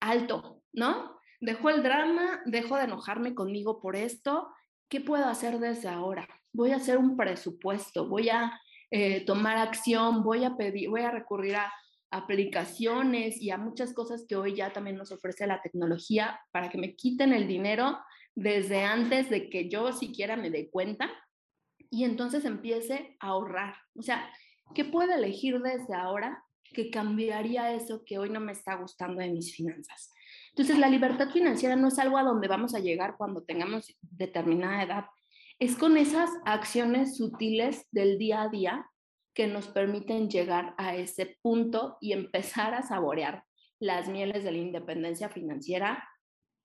alto, 0.00 0.62
¿no? 0.72 1.19
Dejo 1.40 1.70
el 1.70 1.82
drama, 1.82 2.42
dejo 2.44 2.76
de 2.76 2.84
enojarme 2.84 3.34
conmigo 3.34 3.80
por 3.80 3.96
esto, 3.96 4.52
¿qué 4.90 5.00
puedo 5.00 5.24
hacer 5.24 5.58
desde 5.58 5.88
ahora? 5.88 6.28
Voy 6.52 6.72
a 6.72 6.76
hacer 6.76 6.98
un 6.98 7.16
presupuesto, 7.16 8.06
voy 8.06 8.28
a 8.28 8.60
eh, 8.90 9.24
tomar 9.24 9.56
acción, 9.56 10.22
voy 10.22 10.44
a 10.44 10.56
pedir, 10.56 10.90
voy 10.90 11.00
a 11.00 11.10
recurrir 11.10 11.56
a 11.56 11.72
aplicaciones 12.10 13.40
y 13.40 13.50
a 13.50 13.56
muchas 13.56 13.94
cosas 13.94 14.26
que 14.28 14.36
hoy 14.36 14.54
ya 14.54 14.72
también 14.72 14.96
nos 14.96 15.12
ofrece 15.12 15.46
la 15.46 15.62
tecnología 15.62 16.40
para 16.50 16.68
que 16.68 16.76
me 16.76 16.94
quiten 16.94 17.32
el 17.32 17.46
dinero 17.46 17.98
desde 18.34 18.84
antes 18.84 19.30
de 19.30 19.48
que 19.48 19.68
yo 19.68 19.92
siquiera 19.92 20.36
me 20.36 20.50
dé 20.50 20.68
cuenta 20.70 21.10
y 21.88 22.04
entonces 22.04 22.44
empiece 22.44 23.16
a 23.20 23.28
ahorrar. 23.28 23.76
O 23.96 24.02
sea, 24.02 24.30
¿qué 24.74 24.84
puedo 24.84 25.12
elegir 25.14 25.60
desde 25.60 25.94
ahora 25.94 26.44
que 26.64 26.90
cambiaría 26.90 27.72
eso 27.72 28.02
que 28.04 28.18
hoy 28.18 28.28
no 28.28 28.40
me 28.40 28.52
está 28.52 28.74
gustando 28.74 29.20
de 29.20 29.30
mis 29.30 29.54
finanzas? 29.54 30.12
Entonces, 30.60 30.78
la 30.78 30.90
libertad 30.90 31.30
financiera 31.30 31.74
no 31.74 31.88
es 31.88 31.98
algo 31.98 32.18
a 32.18 32.22
donde 32.22 32.46
vamos 32.46 32.74
a 32.74 32.80
llegar 32.80 33.16
cuando 33.16 33.42
tengamos 33.42 33.96
determinada 34.02 34.82
edad. 34.82 35.04
Es 35.58 35.74
con 35.74 35.96
esas 35.96 36.28
acciones 36.44 37.16
sutiles 37.16 37.86
del 37.92 38.18
día 38.18 38.42
a 38.42 38.50
día 38.50 38.86
que 39.32 39.46
nos 39.46 39.68
permiten 39.68 40.28
llegar 40.28 40.74
a 40.76 40.94
ese 40.96 41.38
punto 41.40 41.96
y 42.02 42.12
empezar 42.12 42.74
a 42.74 42.82
saborear 42.82 43.42
las 43.78 44.10
mieles 44.10 44.44
de 44.44 44.52
la 44.52 44.58
independencia 44.58 45.30
financiera 45.30 46.06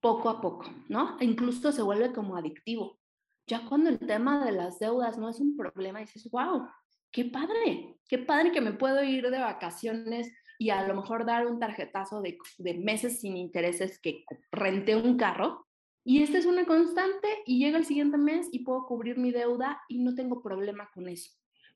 poco 0.02 0.28
a 0.28 0.42
poco, 0.42 0.66
¿no? 0.90 1.18
E 1.22 1.24
incluso 1.24 1.72
se 1.72 1.82
vuelve 1.82 2.12
como 2.12 2.36
adictivo. 2.36 3.00
Ya 3.48 3.66
cuando 3.66 3.90
el 3.90 4.00
tema 4.00 4.44
de 4.44 4.52
las 4.52 4.78
deudas 4.78 5.18
no 5.18 5.30
es 5.30 5.40
un 5.40 5.56
problema, 5.56 6.00
dices, 6.00 6.30
wow, 6.32 6.68
qué 7.14 7.24
padre, 7.24 7.96
qué 8.10 8.18
padre 8.18 8.52
que 8.52 8.60
me 8.60 8.74
puedo 8.74 9.02
ir 9.06 9.32
de 9.32 9.40
vacaciones 9.40 10.30
y 10.60 10.70
a 10.70 10.88
lo 10.88 10.96
mejor 10.96 11.26
dar 11.26 11.48
un 11.48 11.60
tarjetazo 11.60 12.22
de, 12.22 12.38
de 12.58 12.74
meses 12.76 13.20
sin 13.20 13.38
intereses 13.38 14.00
que 14.00 14.24
renté 14.52 14.96
un 14.96 15.18
carro. 15.18 15.68
Y 16.04 16.22
esta 16.22 16.38
es 16.38 16.46
una 16.46 16.66
constante 16.66 17.28
y 17.46 17.60
llega 17.60 17.78
el 17.78 17.86
siguiente 17.86 18.18
mes 18.18 18.48
y 18.52 18.60
puedo 18.60 18.86
cubrir 18.86 19.18
mi 19.18 19.32
deuda 19.32 19.82
y 19.88 20.00
no 20.00 20.14
tengo 20.14 20.42
problema 20.42 20.90
con 20.94 21.10
eso. 21.10 21.32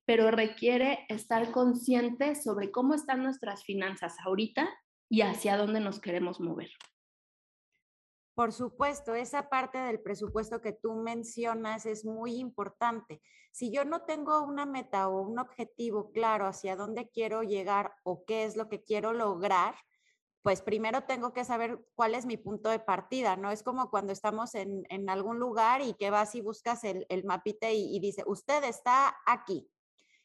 Pero 0.05 0.29
requiere 0.31 1.05
estar 1.09 1.51
consciente 1.51 2.35
sobre 2.35 2.71
cómo 2.71 2.93
están 2.93 3.23
nuestras 3.23 3.63
finanzas 3.63 4.15
ahorita 4.23 4.69
y 5.09 5.21
hacia 5.21 5.57
dónde 5.57 5.79
nos 5.79 5.99
queremos 5.99 6.39
mover. 6.39 6.69
Por 8.39 8.53
supuesto, 8.53 9.15
esa 9.15 9.49
parte 9.49 9.79
del 9.79 9.99
presupuesto 9.99 10.61
que 10.61 10.71
tú 10.71 10.93
mencionas 10.93 11.85
es 11.85 12.05
muy 12.05 12.37
importante. 12.37 13.21
Si 13.51 13.69
yo 13.69 13.83
no 13.83 14.03
tengo 14.03 14.43
una 14.43 14.65
meta 14.65 15.09
o 15.09 15.19
un 15.19 15.39
objetivo 15.39 16.13
claro 16.13 16.47
hacia 16.47 16.77
dónde 16.77 17.09
quiero 17.09 17.43
llegar 17.43 17.95
o 18.03 18.23
qué 18.23 18.45
es 18.45 18.55
lo 18.55 18.69
que 18.69 18.81
quiero 18.81 19.11
lograr, 19.11 19.75
pues 20.41 20.61
primero 20.61 21.03
tengo 21.03 21.33
que 21.33 21.43
saber 21.43 21.85
cuál 21.95 22.15
es 22.15 22.25
mi 22.25 22.37
punto 22.37 22.69
de 22.69 22.79
partida, 22.79 23.35
¿no? 23.35 23.51
Es 23.51 23.61
como 23.61 23.89
cuando 23.89 24.13
estamos 24.13 24.55
en, 24.55 25.09
algún 25.09 25.37
lugar 25.37 25.81
y 25.81 25.93
que 25.95 26.09
vas 26.09 26.33
y 26.33 26.39
buscas 26.39 26.85
el, 26.85 27.05
el 27.09 27.25
mapita 27.25 27.69
y, 27.71 27.93
y 27.93 27.99
dice, 27.99 28.23
usted 28.25 28.63
está 28.63 29.17
aquí 29.25 29.69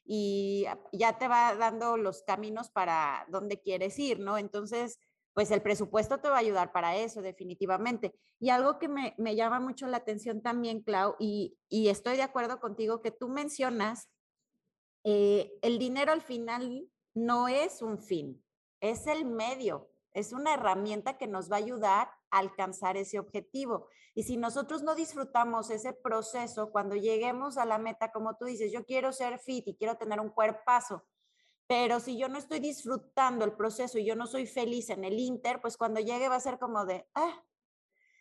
y 0.04 0.66
ya 0.92 1.18
te 1.18 1.26
va 1.26 1.56
dando 1.56 1.96
los 1.96 2.22
caminos 2.22 2.70
para 2.70 3.26
dónde 3.28 3.60
quieres 3.60 3.98
ir, 3.98 4.20
¿no? 4.20 4.38
Entonces, 4.38 5.00
pues 5.34 5.50
el 5.50 5.62
presupuesto 5.62 6.18
te 6.20 6.28
va 6.28 6.36
a 6.36 6.40
ayudar 6.40 6.72
para 6.72 6.96
eso, 6.96 7.20
definitivamente. 7.20 8.14
Y 8.38 8.50
algo 8.50 8.78
que 8.78 8.88
me, 8.88 9.36
llama 9.36 9.58
mucho 9.58 9.88
la 9.88 9.98
atención 9.98 10.40
también, 10.40 10.82
Clau, 10.82 11.16
y, 11.18 11.58
estoy 11.70 12.16
de 12.16 12.22
acuerdo 12.22 12.60
contigo 12.60 13.02
que 13.02 13.10
tú 13.10 13.28
mencionas, 13.28 14.08
eh, 15.02 15.52
el 15.60 15.78
dinero 15.78 16.12
al 16.12 16.22
final 16.22 16.88
no 17.14 17.48
es 17.48 17.82
un 17.82 17.98
fin, 17.98 18.42
es 18.80 19.06
el 19.08 19.26
medio, 19.26 19.90
es 20.12 20.32
una 20.32 20.54
herramienta 20.54 21.18
que 21.18 21.26
nos 21.26 21.50
va 21.50 21.56
a 21.56 21.58
ayudar 21.58 22.10
a 22.30 22.38
alcanzar 22.38 22.96
ese 22.96 23.18
objetivo. 23.18 23.88
Y 24.14 24.22
si 24.22 24.36
nosotros 24.36 24.84
no 24.84 24.94
disfrutamos 24.94 25.70
ese 25.70 25.92
proceso, 25.92 26.70
cuando 26.70 26.94
lleguemos 26.94 27.58
a 27.58 27.64
la 27.64 27.78
meta, 27.78 28.12
como 28.12 28.36
tú 28.36 28.44
dices, 28.44 28.72
yo 28.72 28.84
quiero 28.84 29.12
ser 29.12 29.40
fit 29.40 29.66
y 29.66 29.74
quiero 29.74 29.96
tener 29.96 30.20
un 30.20 30.30
cuerpazo, 30.30 31.02
pero 31.66 32.00
si 32.00 32.18
yo 32.18 32.28
no 32.28 32.38
estoy 32.38 32.60
disfrutando 32.60 33.44
el 33.44 33.52
proceso 33.52 33.98
y 33.98 34.04
yo 34.04 34.16
no 34.16 34.26
soy 34.26 34.46
feliz 34.46 34.90
en 34.90 35.04
el 35.04 35.18
Inter, 35.18 35.60
pues 35.60 35.76
cuando 35.76 36.00
llegue 36.00 36.28
va 36.28 36.36
a 36.36 36.40
ser 36.40 36.58
como 36.58 36.84
de, 36.84 37.08
ah, 37.14 37.42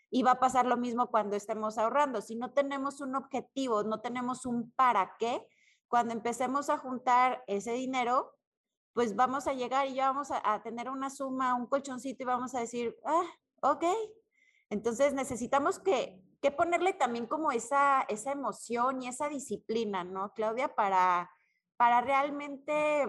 y 0.09 0.23
va 0.23 0.31
a 0.31 0.39
pasar 0.39 0.65
lo 0.65 0.77
mismo 0.77 1.09
cuando 1.09 1.35
estemos 1.35 1.77
ahorrando. 1.77 2.21
Si 2.21 2.35
no 2.35 2.53
tenemos 2.53 3.01
un 3.01 3.15
objetivo, 3.15 3.83
no 3.83 3.99
tenemos 3.99 4.45
un 4.45 4.71
para 4.71 5.15
qué, 5.17 5.45
cuando 5.87 6.13
empecemos 6.13 6.69
a 6.69 6.77
juntar 6.77 7.43
ese 7.47 7.73
dinero, 7.73 8.35
pues 8.93 9.15
vamos 9.15 9.47
a 9.47 9.53
llegar 9.53 9.87
y 9.87 9.95
ya 9.95 10.11
vamos 10.11 10.29
a, 10.31 10.61
tener 10.61 10.89
una 10.89 11.09
suma, 11.09 11.55
un 11.55 11.65
colchoncito 11.65 12.23
y 12.23 12.25
vamos 12.27 12.53
a 12.55 12.59
decir, 12.59 12.95
ah, 13.05 13.25
ok. 13.61 13.85
Entonces 14.69 15.13
necesitamos 15.13 15.79
que, 15.79 16.23
que 16.41 16.51
ponerle 16.51 16.93
también 16.93 17.25
como 17.25 17.51
esa, 17.51 18.03
esa 18.07 18.31
emoción 18.31 19.01
y 19.01 19.07
esa 19.07 19.29
disciplina, 19.29 20.03
¿no, 20.03 20.31
Claudia? 20.33 20.75
Para, 20.75 21.31
para 21.75 22.01
realmente 22.01 23.07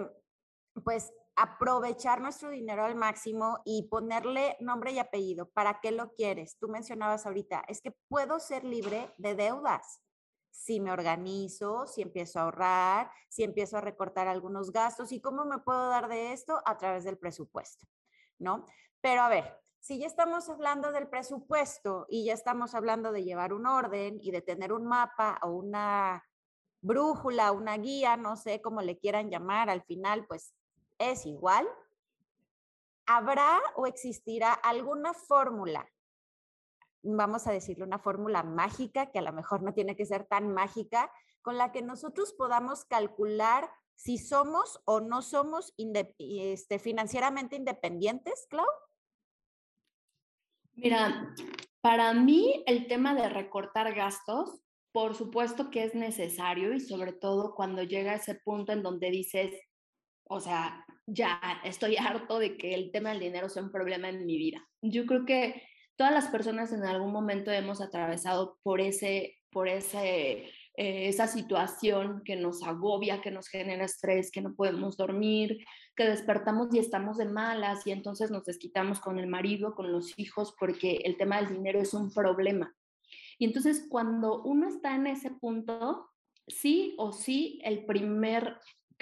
pues 0.83 1.13
aprovechar 1.37 2.21
nuestro 2.21 2.51
dinero 2.51 2.85
al 2.85 2.95
máximo 2.95 3.61
y 3.65 3.89
ponerle 3.89 4.57
nombre 4.61 4.93
y 4.93 4.99
apellido. 4.99 5.51
¿Para 5.51 5.81
qué 5.81 5.91
lo 5.91 6.13
quieres? 6.15 6.57
Tú 6.59 6.69
mencionabas 6.69 7.27
ahorita, 7.27 7.65
es 7.69 7.81
que 7.81 7.93
puedo 8.09 8.39
ser 8.41 8.65
libre 8.65 9.13
de 9.19 9.35
deudas 9.35 10.01
si 10.55 10.79
me 10.79 10.93
organizo, 10.93 11.87
si 11.87 12.01
empiezo 12.01 12.39
a 12.39 12.43
ahorrar, 12.43 13.11
si 13.29 13.43
empiezo 13.43 13.77
a 13.77 13.81
recortar 13.81 14.29
algunos 14.29 14.71
gastos 14.71 15.11
y 15.11 15.21
cómo 15.21 15.45
me 15.45 15.59
puedo 15.59 15.89
dar 15.89 16.09
de 16.09 16.33
esto 16.33 16.63
a 16.65 16.79
través 16.79 17.03
del 17.03 17.19
presupuesto, 17.19 17.87
¿no? 18.39 18.65
Pero 19.01 19.23
a 19.23 19.29
ver, 19.29 19.61
si 19.81 19.99
ya 19.99 20.07
estamos 20.07 20.49
hablando 20.49 20.93
del 20.93 21.09
presupuesto 21.09 22.07
y 22.09 22.25
ya 22.25 22.35
estamos 22.35 22.75
hablando 22.75 23.11
de 23.11 23.25
llevar 23.25 23.53
un 23.53 23.67
orden 23.67 24.19
y 24.23 24.31
de 24.31 24.43
tener 24.43 24.73
un 24.73 24.87
mapa 24.87 25.41
o 25.43 25.51
una 25.51 26.25
brújula, 26.81 27.51
una 27.51 27.77
guía, 27.77 28.17
no 28.17 28.37
sé 28.37 28.63
cómo 28.63 28.81
le 28.81 28.97
quieran 28.97 29.31
llamar, 29.31 29.69
al 29.69 29.83
final 29.83 30.25
pues 30.27 30.55
es 30.99 31.27
igual, 31.27 31.67
¿habrá 33.07 33.61
o 33.77 33.87
existirá 33.87 34.53
alguna 34.53 35.15
fórmula? 35.15 35.89
Vamos 37.03 37.47
a 37.47 37.53
decirle 37.53 37.85
una 37.85 37.99
fórmula 37.99 38.43
mágica, 38.43 39.11
que 39.11 39.19
a 39.19 39.23
lo 39.23 39.33
mejor 39.33 39.63
no 39.63 39.75
tiene 39.75 39.97
que 39.97 40.07
ser 40.07 40.25
tan 40.25 40.53
mágica, 40.53 41.13
con 41.43 41.59
la 41.59 41.73
que 41.73 41.83
nosotros 41.83 42.33
podamos 42.33 42.85
calcular 42.87 43.71
si 43.95 44.19
somos 44.19 44.81
o 44.87 45.01
no 45.01 45.23
somos 45.23 45.75
este, 45.77 46.79
financieramente 46.79 47.57
independientes, 47.57 48.47
Clau. 48.49 48.67
Mira, 50.73 51.35
para 51.81 52.13
mí 52.15 52.65
el 52.67 52.89
tema 52.89 53.15
de 53.15 53.29
recortar 53.29 53.95
gastos, 53.95 54.61
por 54.91 55.15
supuesto 55.15 55.71
que 55.71 55.85
es 55.85 55.95
necesario 55.95 56.73
y 56.73 56.81
sobre 56.81 57.13
todo 57.13 57.55
cuando 57.55 57.83
llega 57.83 58.15
ese 58.15 58.35
punto 58.37 58.73
en 58.73 58.83
donde 58.83 59.11
dices, 59.11 59.55
o 60.27 60.41
sea, 60.41 60.85
ya 61.07 61.41
estoy 61.65 61.97
harto 61.97 62.39
de 62.39 62.57
que 62.57 62.75
el 62.75 62.91
tema 62.91 63.11
del 63.11 63.21
dinero 63.21 63.49
sea 63.49 63.63
un 63.63 63.71
problema 63.71 64.09
en 64.09 64.25
mi 64.27 64.37
vida. 64.37 64.67
Yo 64.83 65.07
creo 65.07 65.25
que 65.25 65.63
todas 65.97 66.13
las 66.13 66.29
personas 66.29 66.73
en 66.73 66.85
algún 66.85 67.13
momento 67.13 67.51
hemos 67.51 67.81
atravesado 67.81 68.59
por 68.63 68.81
ese, 68.81 69.37
por 69.51 69.69
ese, 69.69 70.51
eh, 70.77 71.09
esa 71.09 71.27
situación 71.27 72.23
que 72.25 72.37
nos 72.37 72.63
agobia, 72.63 73.21
que 73.21 73.31
nos 73.31 73.49
genera 73.49 73.85
estrés, 73.85 74.31
que 74.31 74.41
no 74.41 74.55
podemos 74.55 74.97
dormir, 74.97 75.65
que 75.95 76.05
despertamos 76.05 76.75
y 76.75 76.79
estamos 76.79 77.19
de 77.19 77.27
malas 77.27 77.87
y 77.87 77.93
entonces 77.93 78.31
nos 78.31 78.45
desquitamos 78.45 78.99
con 79.01 79.19
el 79.19 79.27
marido, 79.27 79.75
con 79.75 79.93
los 79.93 80.19
hijos, 80.19 80.55
porque 80.59 81.03
el 81.05 81.17
tema 81.17 81.37
del 81.37 81.55
dinero 81.55 81.81
es 81.81 81.95
un 81.95 82.13
problema. 82.13 82.75
Y 83.39 83.45
entonces 83.45 83.87
cuando 83.89 84.43
uno 84.43 84.69
está 84.69 84.95
en 84.95 85.07
ese 85.07 85.31
punto, 85.31 86.11
sí 86.49 86.95
o 86.99 87.13
sí, 87.13 87.61
el 87.65 87.85
primer 87.85 88.59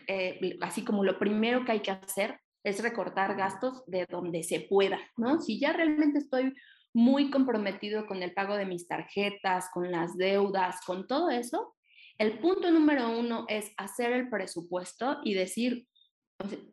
eh, 0.08 0.58
así 0.60 0.84
como 0.84 1.04
lo 1.04 1.18
primero 1.18 1.64
que 1.64 1.72
hay 1.72 1.80
que 1.80 1.90
hacer 1.90 2.40
es 2.64 2.82
recortar 2.82 3.36
gastos 3.36 3.82
de 3.86 4.06
donde 4.08 4.42
se 4.42 4.60
pueda, 4.60 4.98
¿no? 5.16 5.40
Si 5.40 5.58
ya 5.58 5.72
realmente 5.72 6.18
estoy 6.18 6.54
muy 6.94 7.30
comprometido 7.30 8.06
con 8.06 8.22
el 8.22 8.34
pago 8.34 8.56
de 8.56 8.66
mis 8.66 8.86
tarjetas, 8.86 9.68
con 9.72 9.90
las 9.90 10.16
deudas, 10.16 10.80
con 10.86 11.06
todo 11.06 11.30
eso, 11.30 11.74
el 12.18 12.38
punto 12.38 12.70
número 12.70 13.18
uno 13.18 13.46
es 13.48 13.72
hacer 13.76 14.12
el 14.12 14.28
presupuesto 14.28 15.20
y 15.24 15.34
decir, 15.34 15.86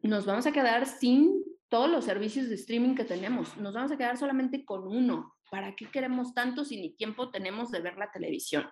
nos 0.04 0.26
vamos 0.26 0.46
a 0.46 0.52
quedar 0.52 0.86
sin 0.86 1.44
todos 1.70 1.90
los 1.90 2.06
servicios 2.06 2.50
de 2.50 2.56
streaming 2.56 2.96
que 2.96 3.06
tenemos, 3.06 3.56
nos 3.58 3.74
vamos 3.74 3.92
a 3.92 3.98
quedar 3.98 4.18
solamente 4.18 4.66
con 4.66 4.88
uno. 4.88 5.36
¿Para 5.52 5.76
qué 5.76 5.88
queremos 5.88 6.34
tanto 6.36 6.64
si 6.64 6.80
ni 6.80 6.96
tiempo 6.96 7.32
tenemos 7.32 7.72
de 7.72 7.82
ver 7.82 7.98
la 7.98 8.12
televisión? 8.12 8.70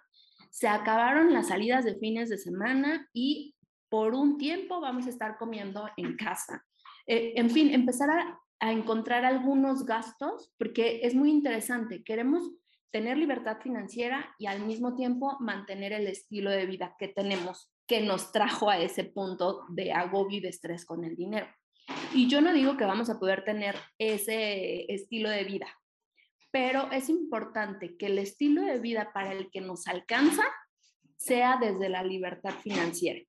Se 0.51 0.67
acabaron 0.67 1.33
las 1.33 1.47
salidas 1.47 1.85
de 1.85 1.95
fines 1.95 2.29
de 2.29 2.37
semana 2.37 3.09
y 3.13 3.55
por 3.89 4.13
un 4.13 4.37
tiempo 4.37 4.81
vamos 4.81 5.05
a 5.05 5.09
estar 5.09 5.37
comiendo 5.37 5.89
en 5.97 6.15
casa. 6.15 6.65
Eh, 7.05 7.33
en 7.35 7.49
fin, 7.49 7.73
empezar 7.73 8.09
a, 8.09 8.39
a 8.59 8.71
encontrar 8.71 9.25
algunos 9.25 9.85
gastos, 9.85 10.53
porque 10.57 11.01
es 11.03 11.15
muy 11.15 11.31
interesante. 11.31 12.03
Queremos 12.03 12.51
tener 12.91 13.17
libertad 13.17 13.57
financiera 13.61 14.33
y 14.39 14.47
al 14.47 14.65
mismo 14.65 14.95
tiempo 14.95 15.37
mantener 15.39 15.93
el 15.93 16.07
estilo 16.07 16.49
de 16.49 16.65
vida 16.65 16.95
que 16.97 17.07
tenemos, 17.07 17.71
que 17.85 18.01
nos 18.01 18.31
trajo 18.31 18.69
a 18.69 18.79
ese 18.79 19.03
punto 19.03 19.65
de 19.69 19.93
agobio 19.93 20.39
y 20.39 20.41
de 20.41 20.49
estrés 20.49 20.85
con 20.85 21.03
el 21.03 21.15
dinero. 21.15 21.47
Y 22.13 22.27
yo 22.27 22.41
no 22.41 22.53
digo 22.53 22.75
que 22.77 22.85
vamos 22.85 23.09
a 23.09 23.19
poder 23.19 23.43
tener 23.43 23.75
ese 23.97 24.91
estilo 24.91 25.29
de 25.29 25.43
vida, 25.43 25.67
pero 26.51 26.91
es 26.91 27.09
importante 27.09 27.97
que 27.97 28.07
el 28.07 28.17
estilo 28.17 28.61
de 28.61 28.79
vida 28.79 29.11
para 29.13 29.31
el 29.33 29.49
que 29.51 29.61
nos 29.61 29.87
alcanza 29.87 30.43
sea 31.17 31.57
desde 31.59 31.89
la 31.89 32.03
libertad 32.03 32.53
financiera, 32.61 33.19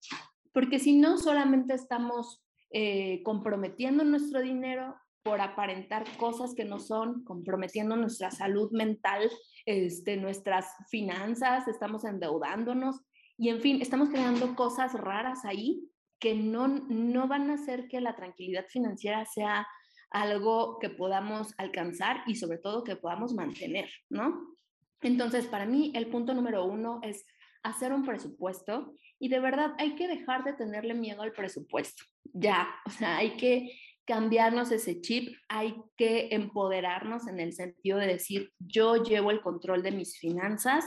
porque 0.52 0.78
si 0.78 0.96
no 0.96 1.18
solamente 1.18 1.74
estamos 1.74 2.42
eh, 2.70 3.22
comprometiendo 3.22 4.04
nuestro 4.04 4.40
dinero 4.40 4.94
por 5.22 5.40
aparentar 5.40 6.04
cosas 6.16 6.54
que 6.54 6.64
no 6.64 6.78
son, 6.78 7.24
comprometiendo 7.24 7.96
nuestra 7.96 8.30
salud 8.30 8.70
mental, 8.72 9.30
este, 9.66 10.16
nuestras 10.16 10.66
finanzas, 10.90 11.68
estamos 11.68 12.04
endeudándonos 12.04 13.00
y 13.36 13.50
en 13.50 13.60
fin, 13.60 13.80
estamos 13.80 14.08
creando 14.08 14.56
cosas 14.56 14.94
raras 14.94 15.44
ahí 15.44 15.82
que 16.18 16.34
no, 16.34 16.68
no 16.68 17.28
van 17.28 17.50
a 17.50 17.54
hacer 17.54 17.88
que 17.88 18.00
la 18.00 18.16
tranquilidad 18.16 18.66
financiera 18.68 19.24
sea 19.26 19.66
algo 20.10 20.78
que 20.78 20.90
podamos 20.90 21.54
alcanzar 21.58 22.22
y 22.26 22.34
sobre 22.34 22.58
todo 22.58 22.82
que 22.82 22.96
podamos 22.96 23.34
mantener, 23.34 23.88
¿no? 24.08 24.56
Entonces, 25.00 25.46
para 25.46 25.66
mí, 25.66 25.92
el 25.94 26.08
punto 26.08 26.34
número 26.34 26.64
uno 26.64 27.00
es 27.02 27.24
hacer 27.62 27.92
un 27.92 28.04
presupuesto 28.04 28.94
y 29.18 29.28
de 29.28 29.40
verdad 29.40 29.72
hay 29.78 29.94
que 29.94 30.08
dejar 30.08 30.44
de 30.44 30.52
tenerle 30.52 30.94
miedo 30.94 31.22
al 31.22 31.32
presupuesto. 31.32 32.04
Ya, 32.32 32.68
o 32.86 32.90
sea, 32.90 33.18
hay 33.18 33.36
que 33.36 33.72
cambiarnos 34.06 34.72
ese 34.72 35.00
chip, 35.00 35.36
hay 35.48 35.76
que 35.96 36.28
empoderarnos 36.30 37.28
en 37.28 37.40
el 37.40 37.52
sentido 37.52 37.98
de 37.98 38.06
decir, 38.06 38.52
yo 38.58 39.02
llevo 39.02 39.30
el 39.30 39.42
control 39.42 39.82
de 39.82 39.92
mis 39.92 40.18
finanzas, 40.18 40.84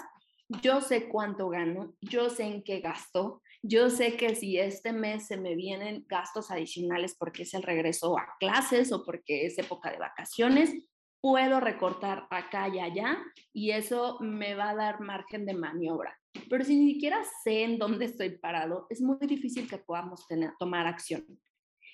yo 0.62 0.82
sé 0.82 1.08
cuánto 1.08 1.50
gano, 1.50 1.94
yo 2.02 2.30
sé 2.30 2.46
en 2.46 2.64
qué 2.64 2.80
gasto, 2.80 3.42
yo 3.62 3.92
sé 3.92 4.18
que 4.18 4.36
si 4.36 4.58
este 4.58 4.92
mes 4.92 5.28
se 5.28 5.38
me 5.38 5.56
vienen 5.56 6.04
gastos 6.08 6.50
adicionales 6.50 7.16
porque 7.18 7.44
es 7.44 7.54
el 7.54 7.62
regreso 7.62 8.18
a 8.18 8.28
clases 8.40 8.92
o 8.92 9.06
porque 9.06 9.46
es 9.46 9.58
época 9.60 9.92
de 9.92 10.00
vacaciones, 10.00 10.74
puedo 11.22 11.60
recortar 11.60 12.28
acá 12.32 12.70
y 12.70 12.80
allá 12.80 13.20
y 13.54 13.72
eso 13.72 14.18
me 14.20 14.56
va 14.56 14.72
a 14.72 14.76
dar 14.76 15.00
margen 15.00 15.46
de 15.46 15.54
maniobra. 15.54 16.18
Pero 16.50 16.64
si 16.64 16.78
ni 16.78 16.94
siquiera 16.94 17.22
sé 17.44 17.64
en 17.64 17.78
dónde 17.78 18.06
estoy 18.06 18.38
parado, 18.38 18.88
es 18.90 19.02
muy 19.02 19.18
difícil 19.28 19.70
que 19.70 19.78
podamos 19.78 20.28
tener, 20.28 20.52
tomar 20.60 20.88
acción. 20.88 21.26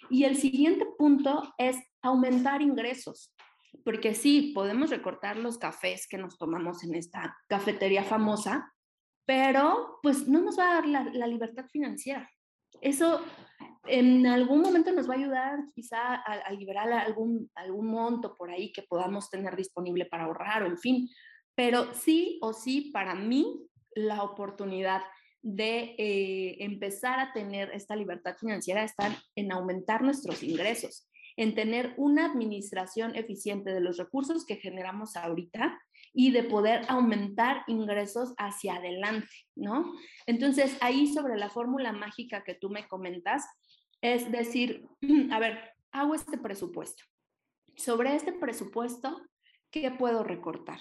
Y 0.09 0.23
el 0.23 0.37
siguiente 0.37 0.85
punto 0.97 1.53
es 1.57 1.77
aumentar 2.01 2.61
ingresos, 2.61 3.35
porque 3.83 4.13
sí, 4.13 4.51
podemos 4.53 4.89
recortar 4.89 5.37
los 5.37 5.57
cafés 5.57 6.07
que 6.07 6.17
nos 6.17 6.37
tomamos 6.37 6.83
en 6.83 6.95
esta 6.95 7.35
cafetería 7.47 8.03
famosa, 8.03 8.73
pero 9.25 9.99
pues 10.01 10.27
no 10.27 10.41
nos 10.41 10.57
va 10.57 10.71
a 10.71 10.73
dar 10.75 10.87
la, 10.87 11.27
libertad 11.27 11.65
financiera. 11.71 12.29
Eso 12.81 13.21
en 13.85 14.25
algún 14.27 14.61
momento 14.61 14.91
nos 14.91 15.09
va 15.09 15.15
a 15.15 15.17
ayudar 15.17 15.59
quizá 15.73 16.15
a, 16.15 16.51
liberar 16.51 16.91
algún, 16.93 17.49
algún 17.55 17.87
monto 17.87 18.37
por 18.37 18.51
ahí 18.51 18.71
que 18.71 18.83
podamos 18.83 19.29
tener 19.29 19.55
disponible 19.55 20.05
para 20.05 20.25
ahorrar 20.25 20.63
o 20.63 20.67
en 20.67 20.77
fin, 20.77 21.09
pero 21.55 21.93
sí 21.93 22.39
o 22.41 22.53
sí 22.53 22.91
para 22.93 23.15
mí 23.15 23.67
la 23.97 24.23
oportunidad 24.23 25.01
de 25.41 25.95
eh, 25.97 26.57
empezar 26.59 27.19
a 27.19 27.33
tener 27.33 27.71
esta 27.73 27.95
libertad 27.95 28.35
financiera 28.37 28.83
está 28.83 29.15
en 29.35 29.51
aumentar 29.51 30.01
nuestros 30.03 30.43
ingresos, 30.43 31.09
en 31.35 31.55
tener 31.55 31.93
una 31.97 32.25
administración 32.25 33.15
eficiente 33.15 33.71
de 33.71 33.79
los 33.79 33.97
recursos 33.97 34.45
que 34.45 34.57
generamos 34.57 35.15
ahorita 35.15 35.79
y 36.13 36.31
de 36.31 36.43
poder 36.43 36.85
aumentar 36.89 37.63
ingresos 37.67 38.33
hacia 38.37 38.75
adelante, 38.75 39.29
¿no? 39.55 39.93
Entonces, 40.25 40.77
ahí 40.81 41.07
sobre 41.07 41.37
la 41.37 41.49
fórmula 41.49 41.91
mágica 41.91 42.43
que 42.43 42.55
tú 42.55 42.69
me 42.69 42.87
comentas, 42.87 43.45
es 44.01 44.31
decir, 44.31 44.85
a 45.31 45.39
ver, 45.39 45.59
hago 45.91 46.13
este 46.13 46.37
presupuesto. 46.37 47.03
Sobre 47.75 48.15
este 48.15 48.33
presupuesto, 48.33 49.21
¿qué 49.71 49.91
puedo 49.91 50.23
recortar? 50.23 50.79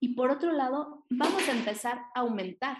Y 0.00 0.14
por 0.14 0.30
otro 0.30 0.52
lado, 0.52 1.04
vamos 1.10 1.48
a 1.48 1.52
empezar 1.52 2.02
a 2.14 2.20
aumentar. 2.20 2.78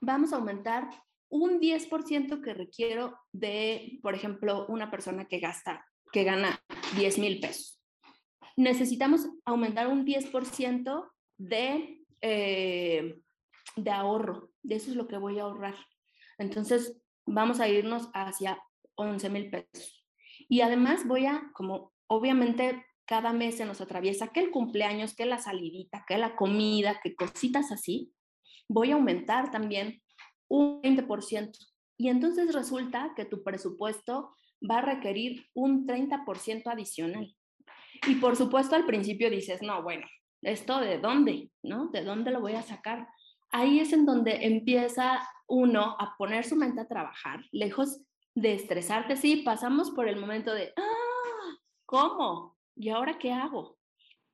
Vamos 0.00 0.32
a 0.32 0.36
aumentar 0.36 0.88
un 1.30 1.60
10% 1.60 2.42
que 2.42 2.54
requiero 2.54 3.18
de, 3.32 3.98
por 4.02 4.14
ejemplo, 4.14 4.66
una 4.68 4.90
persona 4.90 5.26
que 5.26 5.40
gasta, 5.40 5.84
que 6.12 6.24
gana 6.24 6.60
10 6.96 7.18
mil 7.18 7.40
pesos 7.40 7.78
necesitamos 8.58 9.28
aumentar 9.44 9.86
un 9.86 10.04
10% 10.04 11.08
de, 11.38 12.04
eh, 12.20 13.20
de 13.76 13.90
ahorro. 13.90 14.50
De 14.62 14.74
eso 14.74 14.90
es 14.90 14.96
lo 14.96 15.06
que 15.06 15.16
voy 15.16 15.38
a 15.38 15.44
ahorrar. 15.44 15.76
Entonces, 16.38 17.00
vamos 17.24 17.60
a 17.60 17.68
irnos 17.68 18.10
hacia 18.14 18.60
11 18.96 19.30
mil 19.30 19.48
pesos. 19.48 20.04
Y 20.48 20.62
además 20.62 21.06
voy 21.06 21.26
a, 21.26 21.52
como 21.54 21.92
obviamente 22.08 22.84
cada 23.08 23.32
mes 23.32 23.56
se 23.56 23.64
nos 23.64 23.80
atraviesa 23.80 24.28
que 24.28 24.40
el 24.40 24.50
cumpleaños, 24.50 25.16
que 25.16 25.24
la 25.24 25.38
salidita, 25.38 26.04
que 26.06 26.18
la 26.18 26.36
comida, 26.36 27.00
que 27.02 27.16
cositas 27.16 27.72
así, 27.72 28.12
voy 28.68 28.90
a 28.90 28.96
aumentar 28.96 29.50
también 29.50 30.02
un 30.46 30.82
20%. 30.82 31.50
Y 31.96 32.10
entonces 32.10 32.54
resulta 32.54 33.14
que 33.16 33.24
tu 33.24 33.42
presupuesto 33.42 34.34
va 34.70 34.78
a 34.78 34.82
requerir 34.82 35.46
un 35.54 35.86
30% 35.86 36.70
adicional. 36.70 37.34
Y 38.06 38.16
por 38.16 38.36
supuesto 38.36 38.76
al 38.76 38.84
principio 38.84 39.30
dices, 39.30 39.62
no, 39.62 39.82
bueno, 39.82 40.06
¿esto 40.42 40.78
de 40.78 40.98
dónde? 40.98 41.50
¿No? 41.62 41.88
¿De 41.88 42.04
dónde 42.04 42.30
lo 42.30 42.42
voy 42.42 42.56
a 42.56 42.62
sacar? 42.62 43.08
Ahí 43.50 43.80
es 43.80 43.94
en 43.94 44.04
donde 44.04 44.44
empieza 44.44 45.26
uno 45.46 45.96
a 45.98 46.14
poner 46.18 46.44
su 46.44 46.56
mente 46.56 46.82
a 46.82 46.88
trabajar, 46.88 47.40
lejos 47.52 48.02
de 48.34 48.52
estresarte. 48.52 49.16
Sí, 49.16 49.36
pasamos 49.36 49.92
por 49.92 50.08
el 50.08 50.20
momento 50.20 50.52
de, 50.52 50.74
ah, 50.76 51.56
¿cómo? 51.86 52.57
¿Y 52.78 52.90
ahora 52.90 53.18
qué 53.18 53.32
hago? 53.32 53.76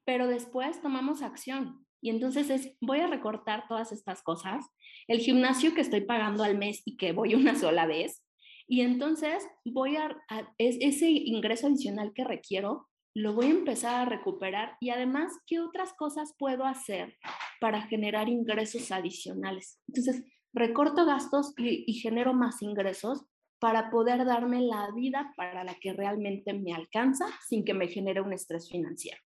Pero 0.05 0.27
después 0.27 0.81
tomamos 0.83 1.23
acción. 1.23 1.87
Y 2.03 2.11
entonces 2.11 2.51
es, 2.51 2.77
voy 2.81 3.01
a 3.01 3.07
recortar 3.07 3.67
todas 3.67 3.91
estas 3.91 4.23
cosas, 4.23 4.67
el 5.09 5.21
gimnasio 5.21 5.75
que 5.75 5.81
estoy 5.81 6.03
pagando 6.03 6.45
al 6.45 6.59
mes 6.59 6.83
y 6.85 6.97
que 6.97 7.13
voy 7.13 7.35
una 7.35 7.55
sola 7.55 7.87
vez, 7.87 8.23
y 8.67 8.83
entonces 8.83 9.47
voy 9.65 9.97
a, 9.97 10.17
a 10.29 10.53
ese 10.59 11.11
ingreso 11.11 11.67
adicional 11.67 12.13
que 12.15 12.25
requiero, 12.25 12.89
lo 13.15 13.33
voy 13.33 13.47
a 13.47 13.51
empezar 13.51 13.95
a 13.95 14.11
recuperar 14.11 14.77
y 14.81 14.91
además, 14.91 15.33
¿qué 15.47 15.61
otras 15.61 15.93
cosas 15.95 16.35
puedo 16.39 16.65
hacer 16.65 17.17
para 17.61 17.83
generar 17.83 18.29
ingresos 18.29 18.91
adicionales? 18.91 19.81
Entonces, 19.87 20.25
recorto 20.53 21.05
gastos 21.07 21.53
y, 21.57 21.93
genero 21.95 22.35
más 22.35 22.61
ingresos 22.63 23.25
para 23.59 23.91
poder 23.91 24.25
darme 24.25 24.61
la 24.61 24.91
vida 24.93 25.33
para 25.37 25.65
la 25.65 25.75
que 25.75 25.93
realmente 25.93 26.53
me 26.53 26.75
alcanza 26.75 27.27
sin 27.47 27.65
que 27.65 27.75
me 27.75 27.89
genere 27.89 28.21
un 28.21 28.33
estrés 28.33 28.69
financiero. 28.69 29.21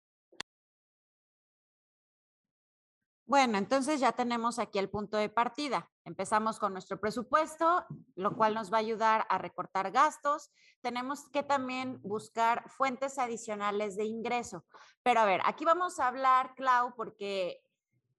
Bueno, 3.27 3.57
entonces 3.57 3.99
ya 3.99 4.11
tenemos 4.11 4.59
aquí 4.59 4.77
el 4.77 4.89
punto 4.89 5.17
de 5.17 5.29
partida. 5.29 5.89
Empezamos 6.03 6.59
con 6.59 6.73
nuestro 6.73 6.99
presupuesto, 6.99 7.83
lo 8.15 8.35
cual 8.35 8.53
nos 8.53 8.71
va 8.71 8.77
a 8.77 8.81
ayudar 8.81 9.25
a 9.29 9.39
recortar 9.39 9.91
gastos. 9.91 10.51
Tenemos 10.81 11.27
que 11.29 11.41
también 11.41 11.99
buscar 12.03 12.69
fuentes 12.69 13.17
adicionales 13.17 13.95
de 13.95 14.05
ingreso. 14.05 14.63
Pero 15.01 15.21
a 15.21 15.25
ver, 15.25 15.41
aquí 15.45 15.65
vamos 15.65 15.99
a 15.99 16.07
hablar, 16.07 16.53
Clau, 16.55 16.93
porque 16.95 17.63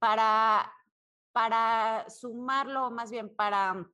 para, 0.01 0.73
para 1.31 2.11
sumarlo, 2.11 2.91
más 2.91 3.13
bien 3.13 3.33
para 3.33 3.89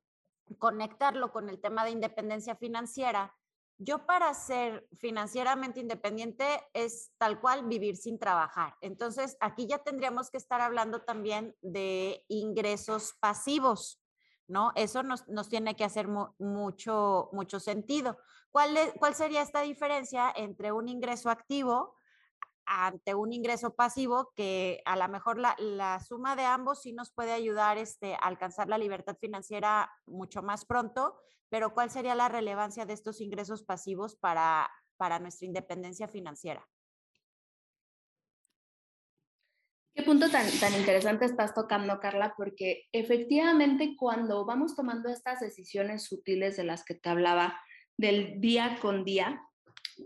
conectarlo 0.54 1.32
con 1.32 1.48
el 1.48 1.60
tema 1.60 1.84
de 1.84 1.90
independencia 1.90 2.56
financiera, 2.56 3.34
yo 3.78 4.06
para 4.06 4.32
ser 4.34 4.86
financieramente 4.98 5.80
independiente 5.80 6.44
es 6.72 7.12
tal 7.18 7.40
cual 7.40 7.66
vivir 7.66 7.96
sin 7.96 8.18
trabajar. 8.18 8.76
Entonces, 8.80 9.36
aquí 9.40 9.66
ya 9.66 9.78
tendríamos 9.78 10.30
que 10.30 10.36
estar 10.36 10.60
hablando 10.60 11.02
también 11.02 11.56
de 11.62 12.24
ingresos 12.28 13.14
pasivos, 13.18 14.00
¿no? 14.46 14.72
Eso 14.76 15.02
nos, 15.02 15.24
tiene 15.48 15.74
que 15.74 15.84
hacer 15.84 16.06
mucho, 16.06 17.28
mucho 17.32 17.58
sentido. 17.58 18.18
¿Cuál, 18.50 18.76
¿Cuál 18.98 19.14
sería 19.14 19.42
esta 19.42 19.62
diferencia 19.62 20.32
entre 20.36 20.70
un 20.70 20.88
ingreso 20.88 21.30
activo 21.30 21.96
ante 22.66 23.14
un 23.14 23.32
ingreso 23.32 23.74
pasivo 23.74 24.32
que 24.34 24.82
a 24.84 24.96
lo 24.96 25.08
mejor 25.08 25.38
la, 25.38 26.00
suma 26.00 26.36
de 26.36 26.44
ambos 26.44 26.82
sí 26.82 26.92
nos 26.92 27.10
puede 27.12 27.32
ayudar 27.32 27.78
este, 27.78 28.14
a 28.14 28.18
alcanzar 28.18 28.68
la 28.68 28.78
libertad 28.78 29.16
financiera 29.20 29.90
mucho 30.06 30.42
más 30.42 30.64
pronto, 30.64 31.16
pero 31.48 31.74
¿cuál 31.74 31.90
sería 31.90 32.14
la 32.14 32.28
relevancia 32.28 32.86
de 32.86 32.94
estos 32.94 33.20
ingresos 33.20 33.62
pasivos 33.62 34.16
para, 34.16 34.70
para 34.96 35.18
nuestra 35.18 35.46
independencia 35.46 36.08
financiera? 36.08 36.66
Qué 39.94 40.02
punto 40.04 40.30
tan, 40.30 40.46
tan 40.58 40.74
interesante 40.74 41.26
estás 41.26 41.54
tocando, 41.54 42.00
Carla, 42.00 42.32
porque 42.36 42.88
efectivamente 42.92 43.94
cuando 43.98 44.46
vamos 44.46 44.74
tomando 44.74 45.10
estas 45.10 45.40
decisiones 45.40 46.04
sutiles 46.04 46.56
de 46.56 46.64
las 46.64 46.82
que 46.82 46.94
te 46.94 47.10
hablaba 47.10 47.60
del 47.98 48.40
día 48.40 48.78
con 48.80 49.04
día, 49.04 49.42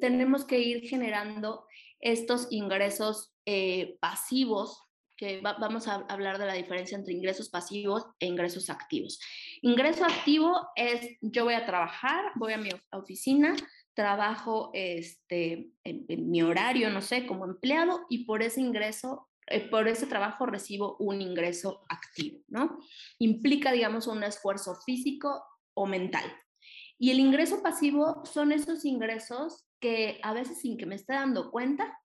tenemos 0.01 0.45
que 0.45 0.59
ir 0.59 0.89
generando 0.89 1.67
estos 2.01 2.49
ingresos 2.51 3.33
eh, 3.47 3.97
pasivos, 4.01 4.83
que 5.17 5.41
vamos 5.41 5.89
a 5.89 6.05
hablar 6.09 6.39
de 6.39 6.47
la 6.47 6.55
diferencia 6.55 6.97
entre 6.97 7.15
ingresos 7.15 7.49
pasivos 7.49 8.05
e 8.21 8.27
ingresos 8.27 8.69
activos. 8.69 9.19
Ingreso 9.63 10.05
activo 10.05 10.69
es 10.77 11.17
yo 11.23 11.45
voy 11.45 11.55
a 11.55 11.65
trabajar, 11.65 12.33
voy 12.35 12.53
a 12.53 12.59
mi 12.59 12.69
oficina, 12.93 13.57
trabajo 13.95 14.71
este, 14.75 15.71
en, 15.85 16.31
mi 16.31 16.43
horario, 16.43 16.91
no 16.91 17.01
sé, 17.01 17.27
como 17.27 17.47
empleado 17.47 18.05
y 18.11 18.25
por 18.27 18.43
ese 18.43 18.61
ingreso, 18.61 19.31
eh, 19.47 19.67
por 19.71 19.89
ese 19.89 20.07
trabajo 20.07 20.45
recibo 20.45 20.97
un 20.99 21.23
ingreso 21.23 21.87
activo, 21.89 22.41
¿no? 22.49 22.79
Implica, 23.19 23.73
digamos, 23.73 24.07
un 24.07 24.23
esfuerzo 24.23 24.75
físico 24.85 25.43
o 25.75 25.87
mental. 25.87 26.25
Y 26.99 27.11
el 27.11 27.21
ingreso 27.21 27.63
pasivo 27.63 28.23
son 28.25 28.53
esos 28.53 28.85
ingresos 28.85 29.67
que 29.81 30.19
a 30.23 30.33
veces 30.33 30.61
sin 30.61 30.79
que 30.79 30.87
me 30.87 30.95
esté 30.95 31.13
dando 31.13 31.51
cuenta, 31.51 31.99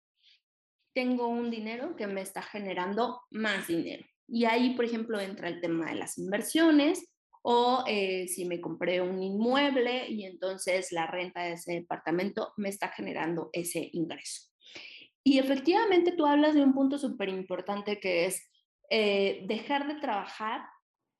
tengo 0.93 1.27
un 1.27 1.49
dinero 1.49 1.95
que 1.95 2.07
me 2.07 2.21
está 2.21 2.41
generando 2.41 3.21
más 3.29 3.67
dinero. 3.67 4.05
Y 4.27 4.45
ahí, 4.45 4.75
por 4.75 4.85
ejemplo, 4.85 5.19
entra 5.19 5.47
el 5.47 5.61
tema 5.61 5.89
de 5.89 5.95
las 5.95 6.17
inversiones 6.17 7.13
o 7.43 7.83
eh, 7.87 8.27
si 8.27 8.45
me 8.45 8.61
compré 8.61 9.01
un 9.01 9.21
inmueble 9.21 10.07
y 10.09 10.25
entonces 10.25 10.91
la 10.91 11.07
renta 11.07 11.43
de 11.43 11.53
ese 11.53 11.73
departamento 11.73 12.53
me 12.57 12.69
está 12.69 12.89
generando 12.89 13.49
ese 13.53 13.89
ingreso. 13.93 14.49
Y 15.23 15.39
efectivamente 15.39 16.13
tú 16.13 16.25
hablas 16.25 16.53
de 16.53 16.63
un 16.63 16.73
punto 16.73 16.97
súper 16.97 17.29
importante 17.29 17.99
que 17.99 18.25
es 18.25 18.49
eh, 18.89 19.43
dejar 19.47 19.87
de 19.87 19.99
trabajar 19.99 20.61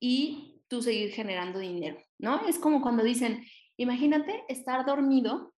y 0.00 0.62
tú 0.68 0.82
seguir 0.82 1.12
generando 1.12 1.58
dinero, 1.58 1.98
¿no? 2.18 2.46
Es 2.48 2.58
como 2.58 2.82
cuando 2.82 3.02
dicen, 3.02 3.44
imagínate 3.82 4.44
estar 4.48 4.84
dormido 4.86 5.54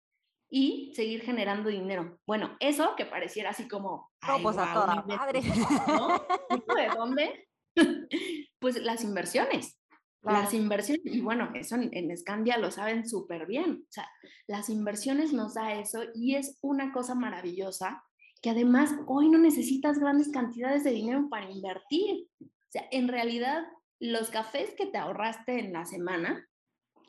y 0.49 0.93
seguir 0.95 1.21
generando 1.21 1.69
dinero. 1.69 2.19
Bueno, 2.27 2.55
eso 2.59 2.95
que 2.95 3.05
pareciera 3.05 3.49
así 3.49 3.67
como... 3.67 4.11
No, 4.27 4.41
pues 4.41 4.57
a 4.57 4.73
toda 4.73 5.01
madre. 5.01 5.41
¿De 5.41 6.87
dónde? 6.95 7.47
pues 8.59 8.81
las 8.81 9.03
inversiones. 9.03 9.79
Las 10.21 10.53
inversiones, 10.53 11.01
y 11.05 11.19
bueno, 11.19 11.51
eso 11.53 11.75
en, 11.75 11.89
en 11.91 12.15
Scandia 12.15 12.57
lo 12.57 12.71
saben 12.71 13.09
súper 13.09 13.45
bien. 13.45 13.83
O 13.89 13.91
sea, 13.91 14.07
las 14.47 14.69
inversiones 14.69 15.33
nos 15.33 15.55
da 15.55 15.73
eso 15.73 16.03
y 16.13 16.35
es 16.35 16.59
una 16.61 16.93
cosa 16.93 17.13
maravillosa 17.13 18.03
que 18.43 18.49
además 18.49 18.93
hoy 19.07 19.29
no 19.29 19.37
necesitas 19.37 19.99
grandes 19.99 20.29
cantidades 20.29 20.83
de 20.83 20.91
dinero 20.91 21.27
para 21.29 21.49
invertir. 21.49 22.27
O 22.41 22.69
sea, 22.69 22.85
en 22.91 23.07
realidad, 23.07 23.63
los 23.99 24.29
cafés 24.29 24.75
que 24.77 24.85
te 24.85 24.97
ahorraste 24.97 25.59
en 25.59 25.73
la 25.73 25.85
semana 25.85 26.47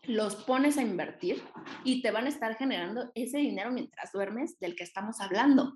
los 0.06 0.36
pones 0.36 0.78
a 0.78 0.82
invertir 0.82 1.42
y 1.84 2.02
te 2.02 2.10
van 2.10 2.26
a 2.26 2.28
estar 2.28 2.56
generando 2.56 3.10
ese 3.14 3.38
dinero 3.38 3.70
mientras 3.70 4.12
duermes 4.12 4.58
del 4.58 4.76
que 4.76 4.84
estamos 4.84 5.20
hablando. 5.20 5.74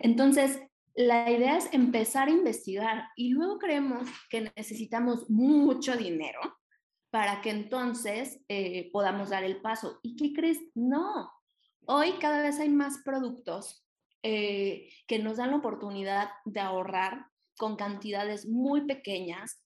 Entonces, 0.00 0.60
la 0.94 1.30
idea 1.30 1.56
es 1.56 1.72
empezar 1.72 2.28
a 2.28 2.32
investigar 2.32 3.04
y 3.16 3.30
luego 3.30 3.58
creemos 3.58 4.08
que 4.28 4.52
necesitamos 4.56 5.28
mucho 5.30 5.96
dinero 5.96 6.40
para 7.10 7.40
que 7.40 7.50
entonces 7.50 8.40
eh, 8.48 8.90
podamos 8.92 9.30
dar 9.30 9.44
el 9.44 9.60
paso. 9.60 9.98
¿Y 10.02 10.16
qué 10.16 10.32
crees? 10.32 10.58
No. 10.74 11.30
Hoy 11.86 12.12
cada 12.20 12.42
vez 12.42 12.58
hay 12.58 12.68
más 12.68 12.98
productos 13.04 13.86
eh, 14.22 14.88
que 15.06 15.18
nos 15.18 15.38
dan 15.38 15.50
la 15.50 15.56
oportunidad 15.56 16.30
de 16.44 16.60
ahorrar 16.60 17.26
con 17.56 17.76
cantidades 17.76 18.46
muy 18.46 18.86
pequeñas 18.86 19.61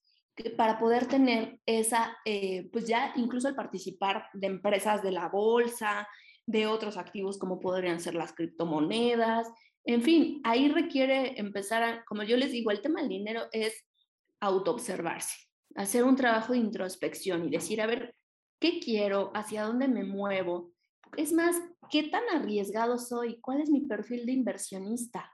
para 0.57 0.79
poder 0.79 1.07
tener 1.07 1.59
esa, 1.67 2.17
eh, 2.25 2.69
pues 2.73 2.87
ya 2.87 3.13
incluso 3.17 3.49
el 3.49 3.55
participar 3.55 4.29
de 4.35 4.47
empresas 4.47 5.03
de 5.03 5.13
la 5.13 5.29
bolsa, 5.29 6.07
de 6.47 6.67
otros 6.67 6.97
activos 6.97 7.39
como 7.39 7.59
podrían 7.59 8.01
ser 8.01 8.15
las 8.15 8.33
criptomonedas, 8.33 9.49
en 9.87 10.03
fin, 10.03 10.41
ahí 10.43 10.69
requiere 10.69 11.39
empezar 11.39 11.83
a, 11.85 12.05
como 12.07 12.25
yo 12.25 12.37
les 12.37 12.51
digo, 12.51 12.73
el 12.73 12.83
tema 12.83 13.01
del 13.01 13.09
dinero 13.09 13.43
es 13.53 13.87
autoobservarse, 14.41 15.49
hacer 15.77 16.03
un 16.03 16.17
trabajo 16.17 16.53
de 16.53 16.59
introspección 16.59 17.45
y 17.45 17.51
decir, 17.51 17.81
a 17.81 17.87
ver, 17.87 18.17
¿qué 18.59 18.81
quiero? 18.81 19.31
¿Hacia 19.33 19.63
dónde 19.63 19.87
me 19.87 20.03
muevo? 20.03 20.73
Es 21.17 21.33
más, 21.33 21.57
¿qué 21.89 22.03
tan 22.03 22.25
arriesgado 22.35 22.99
soy? 22.99 23.41
¿Cuál 23.41 23.61
es 23.61 23.71
mi 23.71 23.83
perfil 23.83 24.27
de 24.27 24.33
inversionista? 24.33 25.31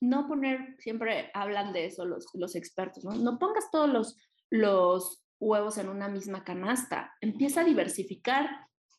No 0.00 0.26
poner, 0.26 0.74
siempre 0.80 1.30
hablan 1.32 1.72
de 1.72 1.86
eso 1.86 2.04
los, 2.04 2.26
los 2.34 2.56
expertos, 2.56 3.04
¿no? 3.04 3.12
No 3.14 3.38
pongas 3.38 3.70
todos 3.70 3.88
los 3.88 4.16
los 4.52 5.24
huevos 5.40 5.78
en 5.78 5.88
una 5.88 6.08
misma 6.08 6.44
canasta. 6.44 7.14
Empieza 7.22 7.62
a 7.62 7.64
diversificar 7.64 8.50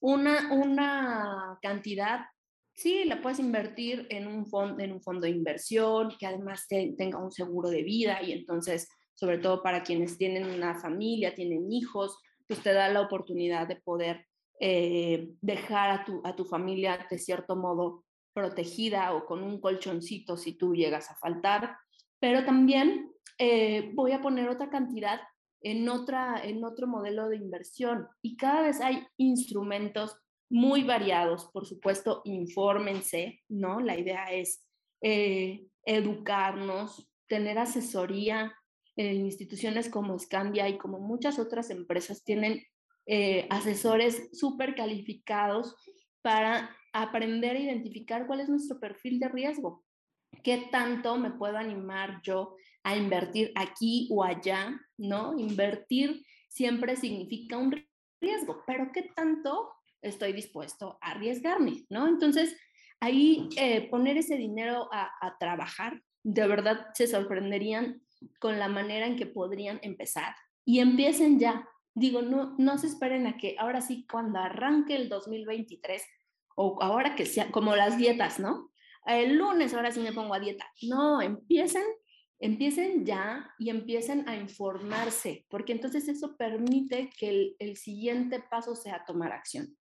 una, 0.01 0.51
una 0.51 1.59
cantidad. 1.61 2.25
Sí, 2.73 3.03
la 3.05 3.21
puedes 3.21 3.37
invertir 3.37 4.07
en 4.09 4.25
un, 4.25 4.47
fondo, 4.47 4.83
en 4.83 4.91
un 4.91 5.01
fondo 5.01 5.21
de 5.21 5.29
inversión 5.29 6.11
que 6.19 6.25
además 6.25 6.65
tenga 6.67 7.23
un 7.23 7.31
seguro 7.31 7.69
de 7.69 7.83
vida 7.83 8.23
y 8.23 8.31
entonces, 8.31 8.89
sobre 9.13 9.37
todo 9.37 9.61
para 9.61 9.83
quienes 9.83 10.17
tienen 10.17 10.49
una 10.49 10.79
familia, 10.79 11.35
tienen 11.35 11.71
hijos, 11.71 12.17
pues 12.47 12.63
te 12.63 12.73
da 12.73 12.89
la 12.89 13.01
oportunidad 13.01 13.67
de 13.67 13.75
poder 13.75 14.25
eh, 14.59 15.29
dejar 15.39 15.91
a 15.91 16.03
tu, 16.03 16.19
a 16.25 16.35
tu 16.35 16.45
familia 16.45 17.05
de 17.09 17.19
cierto 17.19 17.55
modo 17.55 18.05
protegida 18.33 19.13
o 19.13 19.27
con 19.27 19.43
un 19.43 19.61
colchoncito 19.61 20.35
si 20.35 20.53
tú 20.53 20.73
llegas 20.73 21.11
a 21.11 21.15
faltar. 21.15 21.77
Pero 22.19 22.43
también 22.43 23.11
eh, 23.37 23.91
voy 23.93 24.13
a 24.13 24.21
poner 24.21 24.49
otra 24.49 24.71
cantidad 24.71 25.21
en, 25.63 25.87
otra, 25.89 26.41
en 26.43 26.63
otro 26.63 26.87
modelo 26.87 27.29
de 27.29 27.37
inversión. 27.37 28.07
Y 28.21 28.35
cada 28.37 28.61
vez 28.61 28.81
hay 28.81 29.07
instrumentos 29.17 30.15
muy 30.49 30.83
variados, 30.83 31.49
por 31.51 31.65
supuesto, 31.65 32.21
infórmense, 32.25 33.41
¿no? 33.49 33.79
La 33.79 33.97
idea 33.97 34.25
es 34.25 34.67
eh, 35.01 35.65
educarnos, 35.85 37.09
tener 37.27 37.57
asesoría. 37.57 38.53
en 38.95 39.25
instituciones 39.25 39.89
como 39.89 40.19
Scandia 40.19 40.69
y 40.69 40.77
como 40.77 40.99
muchas 40.99 41.39
otras 41.39 41.71
empresas 41.71 42.23
tienen 42.23 42.61
eh, 43.07 43.47
asesores 43.49 44.29
súper 44.31 44.75
calificados 44.75 45.75
para 46.21 46.77
aprender 46.93 47.55
a 47.55 47.59
identificar 47.59 48.27
cuál 48.27 48.41
es 48.41 48.49
nuestro 48.49 48.79
perfil 48.79 49.19
de 49.19 49.29
riesgo. 49.29 49.83
¿Qué 50.43 50.69
tanto 50.71 51.17
me 51.17 51.31
puedo 51.31 51.57
animar 51.57 52.21
yo 52.21 52.55
a 52.83 52.95
invertir 52.95 53.51
aquí 53.55 54.07
o 54.11 54.23
allá, 54.23 54.79
¿no? 54.97 55.37
Invertir 55.37 56.25
siempre 56.49 56.95
significa 56.95 57.57
un 57.57 57.83
riesgo, 58.21 58.63
pero 58.67 58.91
¿qué 58.93 59.11
tanto 59.15 59.71
estoy 60.01 60.33
dispuesto 60.33 60.97
a 61.01 61.11
arriesgarme, 61.11 61.85
¿no? 61.89 62.07
Entonces, 62.07 62.55
ahí 62.99 63.49
eh, 63.57 63.89
poner 63.89 64.17
ese 64.17 64.35
dinero 64.35 64.89
a, 64.91 65.11
a 65.21 65.37
trabajar, 65.37 66.01
de 66.23 66.47
verdad 66.47 66.87
se 66.93 67.07
sorprenderían 67.07 68.01
con 68.39 68.59
la 68.59 68.67
manera 68.67 69.07
en 69.07 69.15
que 69.15 69.25
podrían 69.25 69.79
empezar 69.81 70.35
y 70.65 70.79
empiecen 70.79 71.39
ya. 71.39 71.67
Digo, 71.95 72.21
no, 72.21 72.55
no 72.57 72.77
se 72.77 72.87
esperen 72.87 73.27
a 73.27 73.37
que 73.37 73.55
ahora 73.59 73.81
sí, 73.81 74.05
cuando 74.09 74.39
arranque 74.39 74.95
el 74.95 75.09
2023, 75.09 76.03
o 76.55 76.81
ahora 76.81 77.15
que 77.15 77.25
sea 77.25 77.51
como 77.51 77.75
las 77.75 77.97
dietas, 77.97 78.39
¿no? 78.39 78.71
El 79.05 79.35
lunes 79.35 79.73
ahora 79.73 79.91
sí 79.91 79.99
me 79.99 80.13
pongo 80.13 80.33
a 80.33 80.39
dieta. 80.39 80.65
No, 80.83 81.21
empiecen 81.21 81.83
empiecen 82.43 83.05
ya 83.05 83.49
y 83.57 83.69
empiecen 83.69 84.27
a 84.27 84.35
informarse, 84.35 85.45
porque 85.49 85.71
entonces 85.71 86.09
eso 86.09 86.35
permite 86.35 87.09
que 87.17 87.55
el, 87.57 87.77
siguiente 87.77 88.41
paso 88.41 88.75
sea 88.75 89.05
tomar 89.05 89.31
acción. 89.31 89.77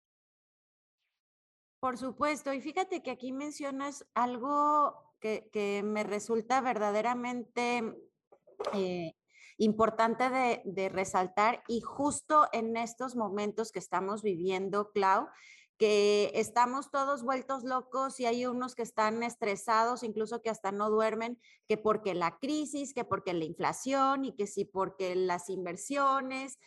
Por 1.79 1.99
supuesto, 1.99 2.51
y 2.53 2.59
fíjate 2.59 3.03
que 3.03 3.11
aquí 3.11 3.31
mencionas 3.31 4.07
algo 4.15 5.13
que, 5.19 5.83
me 5.85 6.03
resulta 6.03 6.59
verdaderamente 6.61 7.83
eh, 8.73 9.13
importante 9.59 10.27
de, 10.27 10.61
de, 10.65 10.89
resaltar 10.89 11.63
y 11.67 11.81
justo 11.81 12.47
en 12.53 12.75
estos 12.75 13.15
momentos 13.15 13.71
que 13.71 13.77
estamos 13.77 14.23
viviendo, 14.23 14.91
Clau, 14.93 15.27
que 15.77 16.31
estamos 16.33 16.89
todos 16.89 17.23
vueltos 17.23 17.63
locos 17.63 18.19
y 18.19 18.25
hay 18.25 18.45
unos 18.45 18.73
que 18.73 18.81
están 18.81 19.21
estresados, 19.23 20.03
incluso 20.03 20.41
que 20.41 20.49
hasta 20.49 20.71
no 20.71 20.89
duermen, 20.89 21.39
que 21.67 21.77
porque 21.77 22.15
la 22.15 22.39
crisis, 22.39 22.93
que 22.93 23.03
porque 23.03 23.33
la 23.33 23.45
inflación 23.45 24.25
y 24.25 24.35
que 24.35 24.47
sí 24.47 24.65
porque 24.65 25.15
las 25.15 25.49
inversiones. 25.49 26.57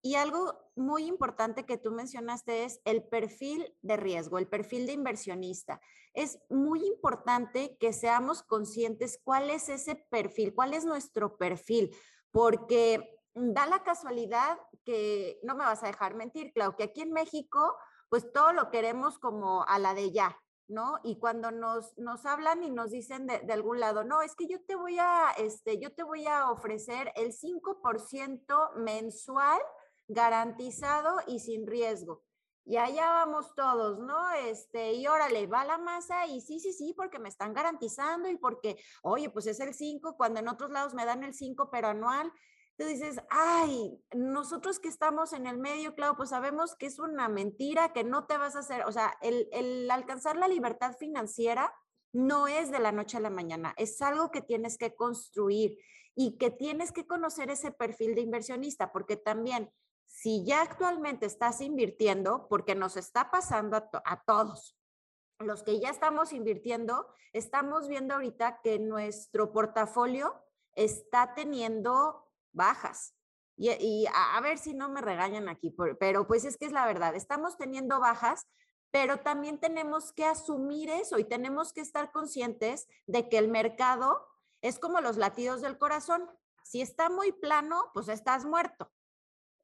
Y 0.00 0.14
algo 0.14 0.58
muy 0.76 1.06
importante 1.06 1.66
que 1.66 1.76
tú 1.76 1.90
mencionaste 1.90 2.64
es 2.64 2.80
el 2.84 3.02
perfil 3.02 3.76
de 3.82 3.96
riesgo, 3.96 4.38
el 4.38 4.46
perfil 4.46 4.86
de 4.86 4.92
inversionista. 4.92 5.80
Es 6.14 6.38
muy 6.48 6.86
importante 6.86 7.76
que 7.78 7.92
seamos 7.92 8.42
conscientes 8.42 9.20
cuál 9.22 9.50
es 9.50 9.68
ese 9.68 9.96
perfil, 9.96 10.54
cuál 10.54 10.72
es 10.72 10.84
nuestro 10.84 11.36
perfil, 11.36 11.94
porque 12.30 13.18
da 13.34 13.66
la 13.66 13.82
casualidad 13.82 14.58
que, 14.84 15.38
no 15.42 15.54
me 15.54 15.64
vas 15.64 15.82
a 15.82 15.88
dejar 15.88 16.14
mentir, 16.14 16.52
Clau, 16.52 16.76
que 16.76 16.84
aquí 16.84 17.02
en 17.02 17.12
México, 17.12 17.76
pues 18.08 18.32
todo 18.32 18.52
lo 18.52 18.70
queremos 18.70 19.18
como 19.18 19.64
a 19.64 19.78
la 19.78 19.94
de 19.94 20.12
ya, 20.12 20.38
¿no? 20.66 20.98
Y 21.02 21.18
cuando 21.18 21.50
nos, 21.50 21.96
nos 21.98 22.24
hablan 22.26 22.62
y 22.62 22.70
nos 22.70 22.90
dicen 22.90 23.26
de, 23.26 23.40
de, 23.40 23.52
algún 23.52 23.80
lado, 23.80 24.04
no, 24.04 24.22
es 24.22 24.34
que 24.34 24.46
yo 24.46 24.60
te 24.64 24.74
voy 24.74 24.98
a, 24.98 25.30
este, 25.38 25.78
yo 25.78 25.94
te 25.94 26.02
voy 26.02 26.26
a 26.26 26.50
ofrecer 26.50 27.12
el 27.16 27.32
5% 27.32 28.74
mensual 28.76 29.60
garantizado 30.08 31.18
y 31.26 31.40
sin 31.40 31.66
riesgo. 31.66 32.22
Y 32.68 32.76
allá 32.76 33.08
vamos 33.08 33.54
todos, 33.54 33.98
¿no? 33.98 34.30
Este, 34.32 34.92
y 34.92 35.06
órale, 35.06 35.46
va 35.46 35.64
la 35.64 35.78
masa 35.78 36.26
y 36.26 36.42
sí, 36.42 36.60
sí, 36.60 36.74
sí, 36.74 36.92
porque 36.94 37.18
me 37.18 37.30
están 37.30 37.54
garantizando 37.54 38.28
y 38.28 38.36
porque, 38.36 38.76
oye, 39.02 39.30
pues 39.30 39.46
es 39.46 39.58
el 39.60 39.72
5, 39.72 40.18
cuando 40.18 40.40
en 40.40 40.48
otros 40.48 40.70
lados 40.70 40.92
me 40.92 41.06
dan 41.06 41.24
el 41.24 41.32
5, 41.32 41.70
pero 41.70 41.88
anual. 41.88 42.30
Tú 42.78 42.84
dices, 42.84 43.20
ay, 43.28 44.00
nosotros 44.14 44.78
que 44.78 44.86
estamos 44.86 45.32
en 45.32 45.48
el 45.48 45.58
medio, 45.58 45.96
claro, 45.96 46.16
pues 46.16 46.30
sabemos 46.30 46.76
que 46.76 46.86
es 46.86 47.00
una 47.00 47.28
mentira, 47.28 47.92
que 47.92 48.04
no 48.04 48.26
te 48.26 48.38
vas 48.38 48.54
a 48.54 48.60
hacer, 48.60 48.84
o 48.86 48.92
sea, 48.92 49.18
el, 49.20 49.48
el 49.52 49.90
alcanzar 49.90 50.36
la 50.36 50.46
libertad 50.46 50.96
financiera 50.96 51.74
no 52.12 52.46
es 52.46 52.70
de 52.70 52.78
la 52.78 52.92
noche 52.92 53.16
a 53.16 53.20
la 53.20 53.30
mañana, 53.30 53.74
es 53.76 54.00
algo 54.00 54.30
que 54.30 54.42
tienes 54.42 54.78
que 54.78 54.94
construir 54.94 55.76
y 56.14 56.38
que 56.38 56.52
tienes 56.52 56.92
que 56.92 57.06
conocer 57.06 57.50
ese 57.50 57.72
perfil 57.72 58.14
de 58.14 58.20
inversionista, 58.20 58.92
porque 58.92 59.16
también 59.16 59.72
si 60.08 60.44
ya 60.44 60.62
actualmente 60.62 61.26
estás 61.26 61.60
invirtiendo, 61.60 62.48
porque 62.48 62.74
nos 62.74 62.96
está 62.96 63.30
pasando 63.30 63.76
a, 63.76 64.22
todos, 64.24 64.76
los 65.38 65.62
que 65.62 65.78
ya 65.80 65.90
estamos 65.90 66.32
invirtiendo, 66.32 67.06
estamos 67.32 67.88
viendo 67.88 68.14
ahorita 68.14 68.60
que 68.62 68.78
nuestro 68.78 69.52
portafolio 69.52 70.34
está 70.74 71.34
teniendo 71.34 72.27
bajas. 72.58 73.14
Y, 73.56 74.06
a, 74.14 74.38
ver 74.40 74.58
si 74.58 74.74
no 74.74 74.90
me 74.90 75.00
regañan 75.00 75.48
aquí, 75.48 75.74
pero 75.98 76.26
pues 76.28 76.44
es 76.44 76.58
que 76.58 76.66
es 76.66 76.72
la 76.72 76.86
verdad, 76.86 77.16
estamos 77.16 77.56
teniendo 77.56 77.98
bajas, 77.98 78.46
pero 78.92 79.20
también 79.20 79.58
tenemos 79.58 80.12
que 80.12 80.26
asumir 80.26 80.90
eso 80.90 81.18
y 81.18 81.24
tenemos 81.24 81.72
que 81.72 81.80
estar 81.80 82.12
conscientes 82.12 82.86
de 83.06 83.28
que 83.28 83.38
el 83.38 83.48
mercado 83.48 84.28
es 84.60 84.78
como 84.78 85.00
los 85.00 85.16
latidos 85.16 85.60
del 85.62 85.78
corazón. 85.78 86.30
Si 86.62 86.82
está 86.82 87.10
muy 87.10 87.32
plano, 87.32 87.90
pues 87.94 88.08
estás 88.08 88.44
muerto 88.44 88.92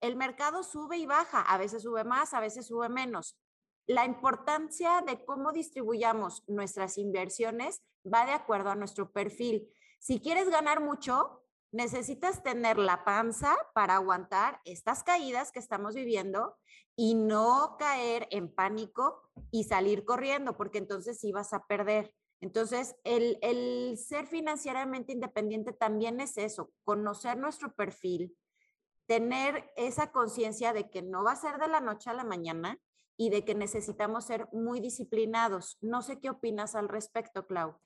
el 0.04 0.16
mercado 0.16 0.62
sube 0.62 0.98
y 0.98 1.06
baja, 1.06 1.40
a 1.40 1.56
veces 1.56 1.82
sube 1.82 2.04
más, 2.04 2.34
a 2.34 2.40
veces 2.40 2.66
sube 2.66 2.90
menos. 2.90 3.38
La 3.86 4.04
importancia 4.04 5.02
de 5.06 5.24
cómo 5.24 5.50
distribuyamos 5.50 6.44
nuestras 6.46 6.98
inversiones 6.98 7.82
va 8.04 8.26
de 8.26 8.32
acuerdo 8.32 8.70
a 8.70 8.76
nuestro 8.76 9.12
perfil. 9.12 9.66
Si 9.98 10.20
quieres 10.20 10.50
ganar 10.50 10.80
mucho, 10.80 11.43
necesitas 11.74 12.42
tener 12.42 12.78
la 12.78 13.04
panza 13.04 13.56
para 13.74 13.96
aguantar 13.96 14.60
estas 14.64 15.02
caídas 15.02 15.50
que 15.50 15.58
estamos 15.58 15.94
viviendo 15.94 16.56
y 16.94 17.16
no 17.16 17.76
caer 17.78 18.28
en 18.30 18.48
pánico 18.48 19.28
y 19.50 19.64
salir 19.64 20.04
corriendo, 20.04 20.56
porque 20.56 20.78
entonces 20.78 21.18
sí 21.18 21.32
vas 21.32 21.52
a 21.52 21.66
perder. 21.66 22.14
Entonces, 22.40 22.94
el, 23.02 23.38
el 23.42 23.98
ser 23.98 24.26
financieramente 24.26 25.12
independiente 25.12 25.72
también 25.72 26.20
es 26.20 26.38
eso, 26.38 26.70
conocer 26.84 27.38
nuestro 27.38 27.74
perfil, 27.74 28.36
tener 29.06 29.72
esa 29.76 30.12
conciencia 30.12 30.72
de 30.72 30.90
que 30.90 31.02
no 31.02 31.24
va 31.24 31.32
a 31.32 31.36
ser 31.36 31.58
de 31.58 31.68
la 31.68 31.80
noche 31.80 32.08
a 32.08 32.14
la 32.14 32.24
mañana 32.24 32.78
y 33.16 33.30
de 33.30 33.44
que 33.44 33.56
necesitamos 33.56 34.26
ser 34.26 34.48
muy 34.52 34.78
disciplinados. 34.78 35.76
No 35.80 36.02
sé 36.02 36.20
qué 36.20 36.30
opinas 36.30 36.76
al 36.76 36.88
respecto, 36.88 37.46
Clau. 37.46 37.80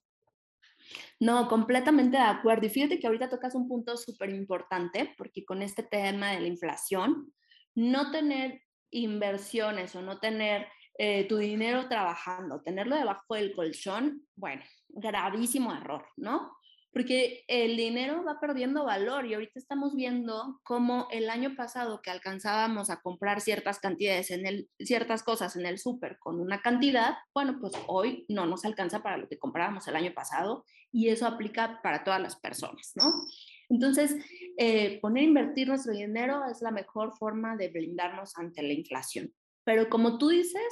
No, 1.21 1.49
completamente 1.49 2.17
de 2.17 2.23
acuerdo. 2.23 2.67
Y 2.67 2.71
fíjate 2.71 2.99
que 2.99 3.07
ahorita 3.07 3.29
tocas 3.29 3.55
un 3.55 3.69
punto 3.69 3.97
súper 3.97 4.31
importante, 4.31 5.15
porque 5.17 5.45
con 5.45 5.63
este 5.63 5.83
tema 5.83 6.31
de 6.33 6.41
la 6.41 6.47
inflación, 6.49 7.33
no 7.75 8.11
tener 8.11 8.63
inversiones 8.91 9.95
o 9.95 10.03
no 10.03 10.19
tener 10.19 10.67
eh, 10.99 11.29
tu 11.29 11.37
dinero 11.37 11.89
trabajando, 11.89 12.61
tenerlo 12.63 12.97
debajo 12.97 13.35
del 13.35 13.55
colchón, 13.55 14.27
bueno, 14.35 14.63
gravísimo 14.89 15.73
error, 15.73 16.07
¿no? 16.17 16.58
Porque 16.99 17.45
el 17.47 17.77
dinero 17.77 18.25
va 18.25 18.41
perdiendo 18.41 18.85
valor 18.85 19.25
y 19.25 19.35
ahorita 19.35 19.57
estamos 19.61 19.95
viendo 19.95 20.59
cómo 20.65 21.07
el 21.13 21.31
año 21.31 21.55
pasado 21.55 22.03
que 22.03 22.11
alcanzábamos 22.11 22.91
a 22.91 23.01
comprar 23.01 23.41
ciertas 23.41 23.79
cantidades 23.79 24.33
en 24.33 24.45
el, 24.45 24.69
ciertas 24.81 25.23
cosas 25.23 25.55
en 25.55 25.65
el 25.65 25.79
súper 25.79 26.19
con 26.19 26.41
una 26.41 26.61
cantidad, 26.61 27.15
bueno, 27.33 27.59
pues 27.61 27.75
hoy 27.87 28.27
no 28.29 28.47
nos 28.47 28.65
alcanza 28.65 29.01
para 29.01 29.17
lo 29.17 29.29
que 29.29 29.39
comprábamos 29.39 29.87
el 29.87 29.95
año 29.95 30.13
pasado 30.13 30.65
y 30.91 31.11
eso 31.11 31.29
aplica 31.29 31.81
para 31.85 32.03
todas 32.03 32.21
las 32.21 32.35
personas, 32.35 32.91
¿no? 32.97 33.13
Entonces, 33.69 34.17
eh, 34.57 34.99
poner 35.01 35.23
a 35.23 35.27
invertir 35.27 35.69
nuestro 35.69 35.93
dinero 35.93 36.47
es 36.51 36.63
la 36.63 36.73
mejor 36.73 37.17
forma 37.17 37.57
de 37.57 37.69
blindarnos 37.69 38.37
ante 38.37 38.61
la 38.61 38.73
inflación. 38.73 39.33
Pero 39.63 39.89
como 39.89 40.19
tú 40.19 40.31
dices, 40.31 40.65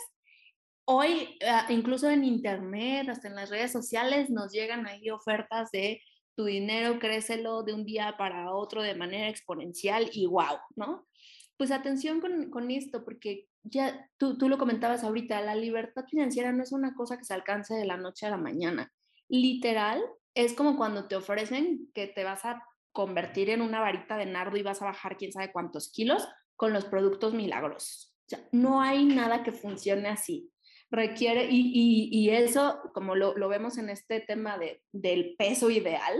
hoy, 0.86 1.38
ah, 1.46 1.66
incluso 1.68 2.10
en 2.10 2.24
Internet, 2.24 3.08
hasta 3.10 3.28
en 3.28 3.36
las 3.36 3.48
redes 3.48 3.70
sociales, 3.70 4.28
nos 4.28 4.50
llegan 4.50 4.88
ahí 4.88 5.08
ofertas 5.10 5.70
de 5.70 6.00
tu 6.37 6.44
dinero, 6.44 6.99
crécelo 6.99 7.62
de 7.62 7.72
un 7.72 7.85
día 7.85 8.14
para 8.18 8.53
otro 8.53 8.83
de 8.83 8.94
manera 8.94 9.29
exponencial 9.29 10.09
y 10.12 10.27
wow, 10.27 10.59
¿no? 10.77 11.09
Pues 11.57 11.70
atención 11.70 12.20
con, 12.20 12.51
con 12.51 12.70
esto, 12.70 13.05
porque 13.05 13.49
ya 13.64 14.09
tú, 14.18 14.37
tú 14.37 14.49
lo 14.49 14.59
comentabas 14.59 15.03
ahorita, 15.03 15.40
la 15.40 15.55
libertad 15.55 16.05
financiera 16.09 16.53
no 16.53 16.62
es 16.62 16.72
una 16.72 16.94
cosa 16.94 17.16
que 17.16 17.25
se 17.25 17.35
alcance 17.35 17.75
de 17.75 17.87
la 17.87 17.96
noche 17.96 18.27
a 18.27 18.31
la 18.31 18.37
mañana. 18.37 18.92
Literal, 19.29 20.03
es 20.35 20.53
como 20.53 20.77
cuando 20.77 21.09
te 21.09 21.16
ofrecen 21.16 21.90
que 21.94 22.07
te 22.07 22.22
vas 22.22 22.44
a 22.44 22.62
convertir 22.92 23.51
en 23.51 23.62
una 23.62 23.81
varita 23.81 24.16
de 24.16 24.27
nardo 24.27 24.57
y 24.59 24.62
vas 24.62 24.83
a 24.83 24.87
bajar 24.87 25.16
quién 25.16 25.33
sabe 25.33 25.53
cuántos 25.53 25.90
kilos 25.90 26.29
con 26.55 26.72
los 26.72 26.85
productos 26.85 27.33
milagrosos. 27.33 28.14
No 28.53 28.83
hay 28.83 29.05
nada 29.05 29.42
que 29.42 29.53
funcione 29.53 30.09
así 30.09 30.51
requiere, 30.90 31.49
y, 31.51 32.09
y, 32.12 32.31
eso, 32.31 32.79
como 32.94 33.14
lo, 33.14 33.37
lo, 33.37 33.49
vemos 33.49 33.77
en 33.79 33.90
este 33.90 34.20
tema 34.20 34.57
de, 34.59 34.83
del 34.92 35.35
peso 35.37 35.70
ideal, 35.70 36.14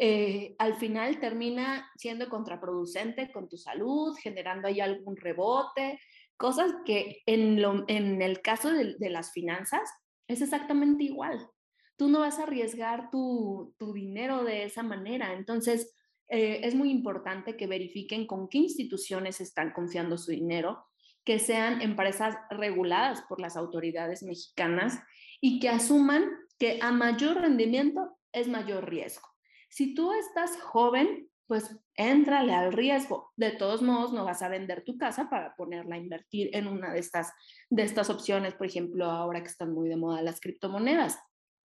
eh, 0.00 0.54
al 0.58 0.76
final 0.76 1.18
termina 1.18 1.90
siendo 1.96 2.28
contraproducente 2.28 3.32
con 3.32 3.48
tu 3.48 3.56
salud, 3.56 4.16
generando 4.22 4.68
ahí 4.68 4.80
algún 4.80 5.16
rebote, 5.16 5.98
cosas 6.36 6.72
que 6.86 7.22
en, 7.26 7.60
lo, 7.60 7.84
en 7.88 8.22
el 8.22 8.40
caso 8.40 8.70
de, 8.70 9.10
las 9.10 9.32
finanzas 9.32 9.90
es 10.28 10.40
exactamente 10.40 11.02
igual. 11.02 11.50
Tú 11.96 12.08
no 12.08 12.20
vas 12.20 12.38
a 12.38 12.44
arriesgar 12.44 13.10
tu, 13.10 13.74
tu 13.76 13.92
dinero 13.92 14.44
de 14.44 14.62
esa 14.62 14.84
manera. 14.84 15.32
Entonces, 15.32 15.96
eh, 16.28 16.60
es 16.62 16.76
muy 16.76 16.92
importante 16.92 17.56
que 17.56 17.66
verifiquen 17.66 18.24
con 18.28 18.48
qué 18.48 18.58
instituciones 18.58 19.40
están 19.40 19.72
confiando 19.72 20.16
su 20.16 20.30
dinero, 20.30 20.86
que 21.28 21.38
sean 21.38 21.82
empresas 21.82 22.38
reguladas 22.48 23.20
por 23.28 23.38
las 23.38 23.58
autoridades 23.58 24.22
mexicanas 24.22 24.98
y 25.42 25.60
que 25.60 25.68
asuman 25.68 26.24
que 26.58 26.78
a 26.80 26.90
mayor 26.90 27.42
rendimiento 27.42 28.16
es 28.32 28.48
mayor 28.48 28.88
riesgo. 28.88 29.28
Si 29.68 29.94
tú 29.94 30.10
estás 30.14 30.58
joven, 30.58 31.28
pues 31.46 31.78
éntrale 31.96 32.54
al 32.54 32.72
riesgo. 32.72 33.30
De 33.36 33.50
todos 33.50 33.82
modos, 33.82 34.14
no 34.14 34.24
vas 34.24 34.40
a 34.40 34.48
vender 34.48 34.84
tu 34.84 34.96
casa 34.96 35.28
para 35.28 35.54
ponerla 35.54 35.96
a 35.96 35.98
invertir 35.98 36.48
en 36.54 36.66
una 36.66 36.94
de 36.94 37.00
estas, 37.00 37.30
de 37.68 37.82
estas 37.82 38.08
opciones, 38.08 38.54
por 38.54 38.66
ejemplo, 38.66 39.04
ahora 39.04 39.42
que 39.42 39.50
están 39.50 39.74
muy 39.74 39.90
de 39.90 39.96
moda 39.96 40.22
las 40.22 40.40
criptomonedas, 40.40 41.18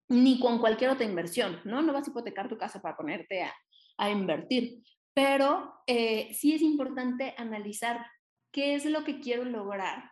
ni 0.10 0.40
con 0.40 0.58
cualquier 0.58 0.90
otra 0.90 1.06
inversión, 1.06 1.60
¿no? 1.64 1.84
No 1.84 1.94
vas 1.94 2.08
a 2.08 2.10
hipotecar 2.10 2.50
tu 2.50 2.58
casa 2.58 2.82
para 2.82 2.98
ponerte 2.98 3.44
a, 3.44 3.54
a 4.00 4.10
invertir. 4.10 4.82
Pero 5.14 5.76
eh, 5.86 6.34
sí 6.34 6.56
es 6.56 6.64
importante 6.64 7.36
analizar 7.38 8.04
qué 8.54 8.76
es 8.76 8.86
lo 8.86 9.04
que 9.04 9.20
quiero 9.20 9.44
lograr, 9.44 10.12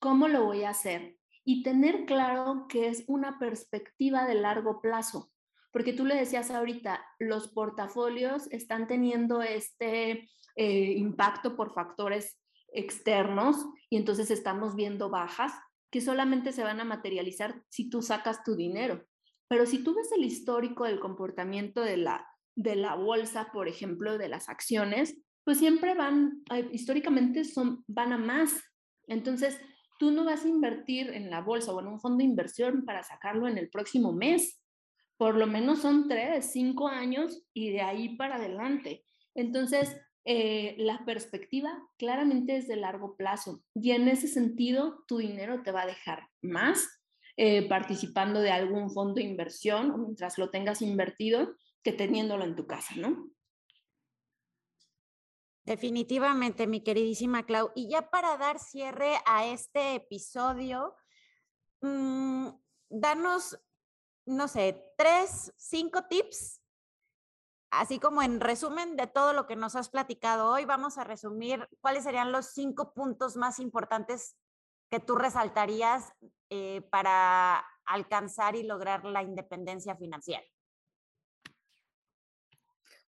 cómo 0.00 0.26
lo 0.26 0.44
voy 0.44 0.64
a 0.64 0.70
hacer 0.70 1.16
y 1.44 1.62
tener 1.62 2.06
claro 2.06 2.66
que 2.68 2.88
es 2.88 3.04
una 3.06 3.38
perspectiva 3.38 4.26
de 4.26 4.34
largo 4.34 4.80
plazo. 4.80 5.30
Porque 5.70 5.92
tú 5.92 6.04
le 6.04 6.16
decías 6.16 6.50
ahorita, 6.50 7.04
los 7.18 7.48
portafolios 7.48 8.50
están 8.50 8.86
teniendo 8.86 9.42
este 9.42 10.30
eh, 10.56 10.92
impacto 10.96 11.56
por 11.56 11.74
factores 11.74 12.40
externos 12.72 13.66
y 13.90 13.98
entonces 13.98 14.30
estamos 14.30 14.74
viendo 14.74 15.10
bajas 15.10 15.52
que 15.90 16.00
solamente 16.00 16.52
se 16.52 16.64
van 16.64 16.80
a 16.80 16.84
materializar 16.84 17.62
si 17.68 17.90
tú 17.90 18.02
sacas 18.02 18.42
tu 18.42 18.56
dinero. 18.56 19.04
Pero 19.48 19.66
si 19.66 19.84
tú 19.84 19.94
ves 19.94 20.10
el 20.12 20.24
histórico 20.24 20.84
del 20.84 21.00
comportamiento 21.00 21.82
de 21.82 21.98
la, 21.98 22.26
de 22.56 22.76
la 22.76 22.94
bolsa, 22.94 23.50
por 23.52 23.68
ejemplo, 23.68 24.16
de 24.16 24.28
las 24.28 24.48
acciones, 24.48 25.18
pues 25.44 25.58
siempre 25.58 25.94
van, 25.94 26.42
históricamente 26.72 27.44
son, 27.44 27.84
van 27.86 28.12
a 28.12 28.18
más. 28.18 28.62
Entonces, 29.06 29.60
tú 29.98 30.10
no 30.10 30.24
vas 30.24 30.44
a 30.44 30.48
invertir 30.48 31.10
en 31.10 31.30
la 31.30 31.40
bolsa 31.40 31.72
o 31.72 31.80
en 31.80 31.86
un 31.86 32.00
fondo 32.00 32.18
de 32.18 32.24
inversión 32.24 32.84
para 32.84 33.02
sacarlo 33.02 33.46
en 33.46 33.58
el 33.58 33.68
próximo 33.68 34.12
mes. 34.12 34.60
Por 35.16 35.36
lo 35.36 35.46
menos 35.46 35.80
son 35.80 36.08
tres, 36.08 36.50
cinco 36.52 36.88
años 36.88 37.44
y 37.52 37.70
de 37.70 37.82
ahí 37.82 38.16
para 38.16 38.36
adelante. 38.36 39.04
Entonces, 39.34 39.96
eh, 40.26 40.74
la 40.78 41.04
perspectiva 41.04 41.78
claramente 41.98 42.56
es 42.56 42.66
de 42.66 42.76
largo 42.76 43.14
plazo 43.14 43.62
y 43.74 43.90
en 43.90 44.08
ese 44.08 44.26
sentido 44.26 45.04
tu 45.06 45.18
dinero 45.18 45.62
te 45.62 45.70
va 45.70 45.82
a 45.82 45.86
dejar 45.86 46.28
más 46.40 47.02
eh, 47.36 47.68
participando 47.68 48.40
de 48.40 48.50
algún 48.50 48.90
fondo 48.90 49.16
de 49.16 49.24
inversión 49.24 50.00
mientras 50.00 50.38
lo 50.38 50.48
tengas 50.48 50.80
invertido 50.80 51.56
que 51.82 51.92
teniéndolo 51.92 52.44
en 52.44 52.56
tu 52.56 52.66
casa, 52.66 52.94
¿no? 52.96 53.33
Definitivamente, 55.64 56.66
mi 56.66 56.82
queridísima 56.82 57.44
Clau. 57.44 57.72
Y 57.74 57.88
ya 57.88 58.10
para 58.10 58.36
dar 58.36 58.58
cierre 58.58 59.18
a 59.26 59.46
este 59.46 59.94
episodio, 59.94 60.94
mmm, 61.80 62.48
danos, 62.88 63.58
no 64.26 64.48
sé, 64.48 64.94
tres, 64.96 65.52
cinco 65.56 66.04
tips 66.08 66.64
así 67.78 67.98
como 67.98 68.22
en 68.22 68.40
resumen 68.40 68.96
de 68.96 69.06
todo 69.06 69.32
lo 69.32 69.46
que 69.46 69.56
nos 69.56 69.76
has 69.76 69.88
platicado 69.88 70.50
hoy, 70.50 70.64
vamos 70.64 70.98
a 70.98 71.04
resumir 71.04 71.68
cuáles 71.80 72.04
serían 72.04 72.32
los 72.32 72.46
cinco 72.52 72.92
puntos 72.94 73.36
más 73.36 73.58
importantes 73.58 74.36
que 74.90 75.00
tú 75.00 75.16
resaltarías 75.16 76.12
eh, 76.50 76.82
para 76.90 77.64
alcanzar 77.84 78.54
y 78.54 78.62
lograr 78.62 79.04
la 79.04 79.22
independencia 79.22 79.96
financiera. 79.96 80.44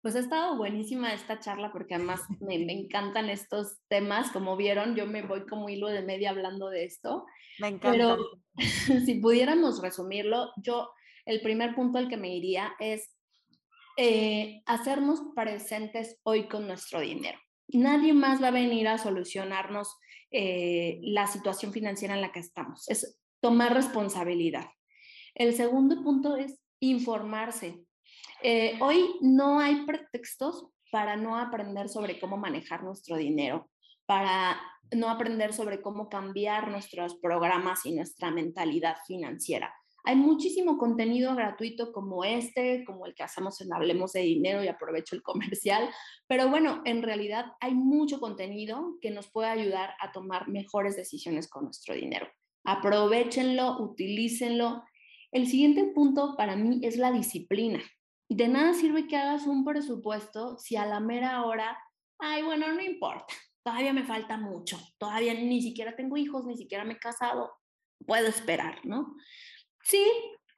Pues 0.04 0.16
ha 0.16 0.18
estado 0.18 0.58
buenísima 0.58 1.14
esta 1.14 1.40
charla 1.40 1.72
porque 1.72 1.94
además 1.94 2.20
me, 2.38 2.56
encantan 2.56 3.30
estos 3.30 3.78
temas. 3.88 4.30
Como 4.32 4.54
vieron, 4.54 4.94
yo 4.96 5.06
me 5.06 5.22
voy 5.22 5.46
como 5.46 5.70
hilo 5.70 5.88
de 5.88 6.02
media 6.02 6.28
hablando 6.28 6.68
de 6.68 6.84
esto. 6.84 7.24
Me 7.58 7.68
encanta. 7.68 7.90
Pero 7.90 8.18
si 9.06 9.14
pudiéramos 9.14 9.80
resumirlo, 9.80 10.52
yo 10.62 10.90
el 11.24 11.40
primer 11.40 11.74
punto 11.74 11.96
al 11.96 12.10
que 12.10 12.18
me 12.18 12.36
iría 12.36 12.74
es 12.80 13.16
eh, 13.96 14.60
hacernos 14.66 15.22
presentes 15.34 16.20
hoy 16.22 16.48
con 16.48 16.66
nuestro 16.66 17.00
dinero. 17.00 17.38
Nadie 17.68 18.12
más 18.12 18.42
va 18.42 18.48
a 18.48 18.50
venir 18.50 18.88
a 18.88 18.98
solucionarnos 18.98 19.96
eh, 20.30 20.98
la 21.00 21.26
situación 21.26 21.72
financiera 21.72 22.14
en 22.14 22.20
la 22.20 22.30
que 22.30 22.40
estamos. 22.40 22.90
Es 22.90 23.18
tomar 23.40 23.72
responsabilidad. 23.72 24.66
El 25.34 25.54
segundo 25.54 26.02
punto 26.04 26.36
es 26.36 26.60
informarse. 26.78 27.83
Eh, 28.46 28.76
hoy 28.83 29.16
no 29.22 29.59
hay 29.59 29.87
pretextos 29.87 30.66
para 30.92 31.16
no 31.16 31.38
aprender 31.38 31.88
sobre 31.88 32.20
cómo 32.20 32.37
manejar 32.37 32.85
nuestro 32.85 33.16
dinero, 33.16 33.70
para 34.04 34.61
no 34.94 35.09
aprender 35.09 35.54
sobre 35.54 35.80
cómo 35.80 36.11
cambiar 36.11 36.70
nuestros 36.70 37.14
programas 37.22 37.87
y 37.87 37.94
nuestra 37.94 38.30
mentalidad 38.30 38.98
financiera. 39.07 39.74
Hay 40.04 40.16
muchísimo 40.16 40.76
contenido 40.76 41.35
gratuito 41.35 41.90
como 41.90 42.22
este, 42.22 42.85
como 42.85 43.07
el 43.07 43.14
que 43.14 43.22
hacemos 43.22 43.62
en 43.62 43.72
Hablemos 43.72 44.12
de 44.12 44.20
Dinero 44.20 44.62
y 44.62 44.68
aprovecho 44.68 45.16
el 45.16 45.22
comercial, 45.22 45.88
pero 46.26 46.50
bueno, 46.50 46.83
en 46.85 47.02
realidad 47.02 47.46
hay 47.61 47.74
mucho 47.74 48.20
contenido 48.20 48.98
que 49.00 49.11
nos 49.11 49.30
puede 49.30 49.48
ayudar 49.48 49.94
a 50.00 50.12
tomar 50.12 50.48
mejores 50.48 50.96
decisiones 50.96 51.48
con 51.48 51.64
nuestro 51.64 51.94
dinero. 51.94 52.28
Aprovechenlo, 52.64 53.80
utilícenlo. 53.80 54.83
El 55.33 55.46
siguiente 55.46 55.85
punto 55.94 56.35
para 56.37 56.57
mí 56.57 56.80
es 56.83 56.98
la 56.98 57.11
disciplina. 57.11 57.83
De 58.28 58.48
nada 58.48 58.74
sirve 58.74 59.06
que 59.06 59.16
hagas 59.16 59.46
un 59.46 59.64
presupuesto 59.64 60.58
si 60.58 60.76
a 60.76 60.87
la 60.87 61.00
mera 61.00 61.44
hora, 61.44 61.78
ay, 62.18 62.42
bueno, 62.42 62.72
no 62.72 62.80
importa, 62.80 63.34
todavía 63.62 63.92
me 63.92 64.04
falta 64.04 64.37
mucho, 64.37 64.78
todavía 64.98 65.34
ni 65.34 65.60
siquiera 65.62 65.94
tengo 65.94 66.16
hijos, 66.16 66.44
ni 66.46 66.56
siquiera 66.56 66.84
me 66.84 66.94
he 66.94 66.98
casado, 66.98 67.52
puedo 68.06 68.26
esperar, 68.26 68.84
¿no? 68.84 69.14
Sí, 69.82 70.04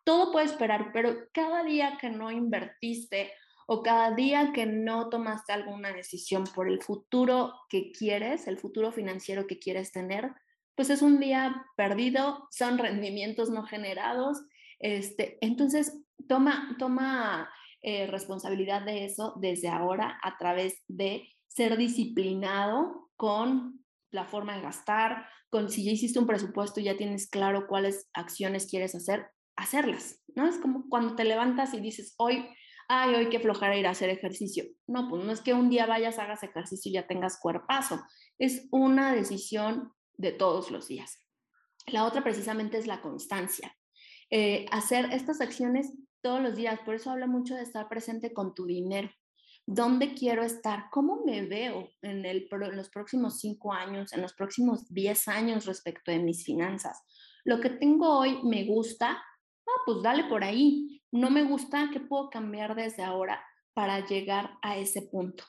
todo 0.04 0.30
puede 0.32 0.46
esperar, 0.46 0.90
pero 0.92 1.16
cada 1.32 1.64
día 1.64 1.98
que 2.00 2.10
no 2.10 2.30
invertiste 2.30 3.32
o 3.66 3.82
cada 3.82 4.14
día 4.14 4.52
que 4.52 4.64
no 4.64 5.08
tomaste 5.08 5.52
alguna 5.52 5.92
decisión 5.92 6.44
por 6.54 6.68
el 6.68 6.80
futuro 6.80 7.52
que 7.68 7.90
quieres, 7.90 8.46
el 8.46 8.58
futuro 8.58 8.92
financiero 8.92 9.46
que 9.48 9.58
quieres 9.58 9.90
tener, 9.90 10.32
pues 10.76 10.90
es 10.90 11.02
un 11.02 11.18
día 11.18 11.66
perdido, 11.76 12.46
son 12.50 12.78
rendimientos 12.78 13.50
no 13.50 13.64
generados. 13.64 14.44
Este, 14.78 15.38
entonces, 15.40 16.04
toma, 16.28 16.76
toma 16.78 17.50
eh, 17.82 18.06
responsabilidad 18.06 18.82
de 18.82 19.04
eso 19.04 19.34
desde 19.40 19.68
ahora 19.68 20.18
a 20.22 20.36
través 20.38 20.82
de 20.88 21.28
ser 21.46 21.76
disciplinado 21.76 23.10
con 23.16 23.84
la 24.10 24.24
forma 24.24 24.56
de 24.56 24.62
gastar, 24.62 25.26
con 25.50 25.70
si 25.70 25.84
ya 25.84 25.92
hiciste 25.92 26.18
un 26.18 26.26
presupuesto, 26.26 26.80
ya 26.80 26.96
tienes 26.96 27.28
claro 27.28 27.66
cuáles 27.66 28.08
acciones 28.12 28.66
quieres 28.68 28.94
hacer, 28.94 29.26
hacerlas, 29.56 30.22
¿no? 30.34 30.46
Es 30.48 30.58
como 30.58 30.88
cuando 30.88 31.14
te 31.14 31.24
levantas 31.24 31.74
y 31.74 31.80
dices, 31.80 32.14
hoy, 32.18 32.48
ay, 32.88 33.14
hoy 33.14 33.28
qué 33.28 33.40
flojera 33.40 33.76
ir 33.76 33.86
a 33.86 33.90
hacer 33.90 34.10
ejercicio. 34.10 34.64
No, 34.86 35.08
pues 35.08 35.24
no 35.24 35.32
es 35.32 35.40
que 35.40 35.54
un 35.54 35.70
día 35.70 35.86
vayas, 35.86 36.18
hagas 36.18 36.42
ejercicio 36.42 36.90
y 36.90 36.94
ya 36.94 37.06
tengas 37.06 37.38
cuerpazo. 37.40 38.02
Es 38.38 38.68
una 38.70 39.14
decisión 39.14 39.92
de 40.16 40.32
todos 40.32 40.70
los 40.70 40.88
días. 40.88 41.18
La 41.86 42.04
otra 42.04 42.22
precisamente 42.22 42.78
es 42.78 42.86
la 42.86 43.00
constancia. 43.00 43.76
Eh, 44.30 44.66
hacer 44.72 45.12
estas 45.12 45.40
acciones 45.40 45.92
todos 46.22 46.40
los 46.40 46.56
días, 46.56 46.80
por 46.84 46.94
eso 46.94 47.10
habla 47.10 47.26
mucho 47.26 47.54
de 47.54 47.62
estar 47.62 47.88
presente 47.88 48.32
con 48.32 48.54
tu 48.54 48.66
dinero. 48.66 49.10
¿Dónde 49.66 50.14
quiero 50.14 50.44
estar? 50.44 50.84
¿Cómo 50.90 51.22
me 51.24 51.42
veo 51.42 51.90
en, 52.02 52.22
los 52.76 52.88
próximos 52.88 53.40
cinco 53.40 53.72
años, 53.72 54.12
en 54.12 54.22
los 54.22 54.32
próximos 54.32 54.86
diez 54.88 55.26
años 55.26 55.66
respecto 55.66 56.12
de 56.12 56.20
mis 56.20 56.44
finanzas? 56.44 57.02
Lo 57.44 57.60
que 57.60 57.70
tengo 57.70 58.18
hoy 58.18 58.40
me 58.44 58.64
gusta, 58.64 59.10
ah, 59.12 59.80
pues 59.84 60.02
dale 60.02 60.24
por 60.24 60.44
ahí. 60.44 61.02
No 61.10 61.30
me 61.30 61.42
gusta, 61.42 61.90
¿qué 61.92 61.98
puedo 61.98 62.30
cambiar 62.30 62.76
desde 62.76 63.02
ahora 63.02 63.44
para 63.74 64.06
llegar 64.06 64.56
a 64.62 64.76
ese 64.76 65.02
punto? 65.02 65.44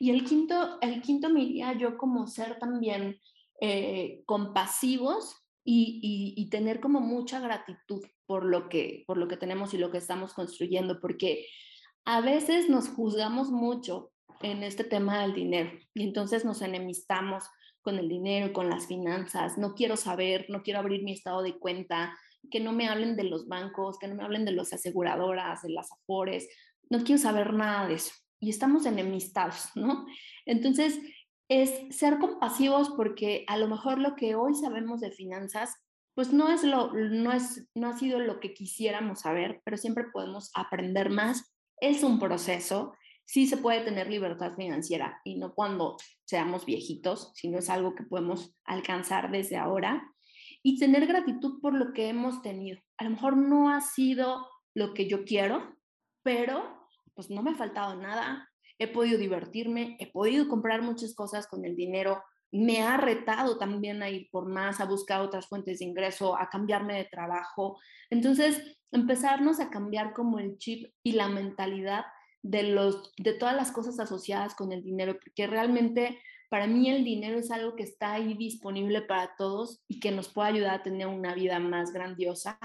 Y 0.00 0.10
el 0.10 0.24
quinto, 0.24 0.78
el 0.80 1.00
quinto 1.02 1.28
me 1.28 1.56
yo 1.78 1.96
como 1.98 2.26
ser 2.26 2.58
también 2.58 3.20
eh, 3.60 4.22
compasivos 4.26 5.45
y, 5.68 6.34
y, 6.36 6.48
tener 6.48 6.78
como 6.78 7.00
mucha 7.00 7.40
gratitud 7.40 8.04
por 8.24 8.44
lo, 8.44 8.68
que, 8.68 9.02
por 9.06 9.16
lo 9.16 9.26
que 9.26 9.36
tenemos 9.36 9.74
y 9.74 9.78
lo 9.78 9.90
que 9.90 9.98
estamos 9.98 10.32
construyendo, 10.32 11.00
porque 11.00 11.46
a 12.04 12.20
veces 12.20 12.70
nos 12.70 12.88
juzgamos 12.88 13.50
mucho 13.50 14.12
en 14.42 14.62
este 14.62 14.84
tema 14.84 15.22
del 15.22 15.34
dinero 15.34 15.72
y 15.92 16.04
entonces 16.04 16.44
nos 16.44 16.62
enemistamos 16.62 17.44
con 17.82 17.98
el 17.98 18.08
dinero, 18.08 18.52
con 18.52 18.70
las 18.70 18.86
finanzas, 18.86 19.58
no 19.58 19.74
quiero 19.74 19.96
saber, 19.96 20.46
no 20.48 20.62
quiero 20.62 20.78
abrir 20.78 21.02
mi 21.02 21.12
estado 21.12 21.42
de 21.42 21.58
cuenta, 21.58 22.16
que 22.48 22.60
no 22.60 22.72
me 22.72 22.88
hablen 22.88 23.16
de 23.16 23.24
los 23.24 23.48
bancos, 23.48 23.98
que 23.98 24.06
no 24.06 24.14
me 24.14 24.22
hablen 24.22 24.44
de 24.44 24.52
las 24.52 24.72
aseguradoras, 24.72 25.62
de 25.62 25.70
las 25.70 25.90
afores, 25.90 26.48
no 26.90 27.02
quiero 27.02 27.20
saber 27.20 27.52
nada 27.52 27.88
de 27.88 27.94
eso. 27.94 28.12
Y 28.38 28.50
estamos 28.50 28.86
enemistados, 28.86 29.70
¿no? 29.74 30.06
Entonces, 30.44 31.00
es 31.48 31.96
ser 31.96 32.18
compasivos 32.18 32.90
porque 32.90 33.44
a 33.46 33.56
lo 33.56 33.68
mejor 33.68 33.98
lo 33.98 34.16
que 34.16 34.34
hoy 34.34 34.54
sabemos 34.54 35.00
de 35.00 35.10
finanzas, 35.10 35.74
pues 36.14 36.32
no 36.32 36.50
es 36.50 36.64
lo, 36.64 36.92
no 36.92 37.32
es, 37.32 37.68
no 37.74 37.88
ha 37.88 37.98
sido 37.98 38.18
lo 38.18 38.40
que 38.40 38.54
quisiéramos 38.54 39.20
saber, 39.20 39.60
pero 39.64 39.76
siempre 39.76 40.04
podemos 40.12 40.50
aprender 40.54 41.10
más 41.10 41.56
es 41.80 42.02
un 42.02 42.18
proceso, 42.18 42.94
sí 43.24 43.46
se 43.46 43.56
puede 43.56 43.84
tener 43.84 44.08
libertad 44.08 44.54
financiera 44.54 45.20
y 45.24 45.36
no 45.36 45.54
cuando 45.54 45.96
seamos 46.24 46.64
viejitos, 46.64 47.32
sino 47.34 47.58
es 47.58 47.68
algo 47.70 47.94
que 47.94 48.04
podemos 48.04 48.56
alcanzar 48.64 49.30
desde 49.30 49.56
ahora 49.56 50.10
y 50.62 50.78
tener 50.78 51.06
gratitud 51.06 51.60
por 51.60 51.74
lo 51.74 51.92
que 51.92 52.08
hemos 52.08 52.42
tenido. 52.42 52.80
A 52.98 53.04
lo 53.04 53.10
mejor 53.10 53.36
no 53.36 53.70
ha 53.70 53.80
sido 53.80 54.48
lo 54.74 54.94
que 54.94 55.08
yo 55.08 55.24
quiero, 55.24 55.76
pero 56.22 56.88
pues 57.14 57.30
no 57.30 57.42
me 57.42 57.50
ha 57.50 57.54
faltado 57.54 57.94
nada. 57.94 58.50
He 58.78 58.88
podido 58.88 59.18
divertirme, 59.18 59.96
he 59.98 60.10
podido 60.10 60.48
comprar 60.48 60.82
muchas 60.82 61.14
cosas 61.14 61.46
con 61.46 61.64
el 61.64 61.76
dinero, 61.76 62.22
me 62.52 62.82
ha 62.82 62.96
retado 62.96 63.58
también 63.58 64.02
a 64.02 64.10
ir 64.10 64.28
por 64.30 64.46
más, 64.46 64.80
a 64.80 64.84
buscar 64.84 65.20
otras 65.20 65.46
fuentes 65.46 65.80
de 65.80 65.84
ingreso, 65.84 66.38
a 66.38 66.48
cambiarme 66.48 66.96
de 66.96 67.04
trabajo. 67.04 67.78
Entonces, 68.10 68.62
empezarnos 68.92 69.60
a 69.60 69.70
cambiar 69.70 70.12
como 70.12 70.38
el 70.38 70.56
chip 70.58 70.92
y 71.02 71.12
la 71.12 71.28
mentalidad 71.28 72.04
de, 72.42 72.62
los, 72.62 73.12
de 73.16 73.32
todas 73.32 73.56
las 73.56 73.72
cosas 73.72 73.98
asociadas 73.98 74.54
con 74.54 74.72
el 74.72 74.82
dinero, 74.82 75.18
porque 75.22 75.46
realmente 75.46 76.20
para 76.48 76.66
mí 76.66 76.88
el 76.90 77.04
dinero 77.04 77.38
es 77.38 77.50
algo 77.50 77.74
que 77.74 77.82
está 77.82 78.14
ahí 78.14 78.34
disponible 78.34 79.02
para 79.02 79.34
todos 79.36 79.82
y 79.88 79.98
que 79.98 80.12
nos 80.12 80.32
puede 80.32 80.50
ayudar 80.50 80.74
a 80.76 80.82
tener 80.82 81.08
una 81.08 81.34
vida 81.34 81.58
más 81.58 81.92
grandiosa, 81.92 82.58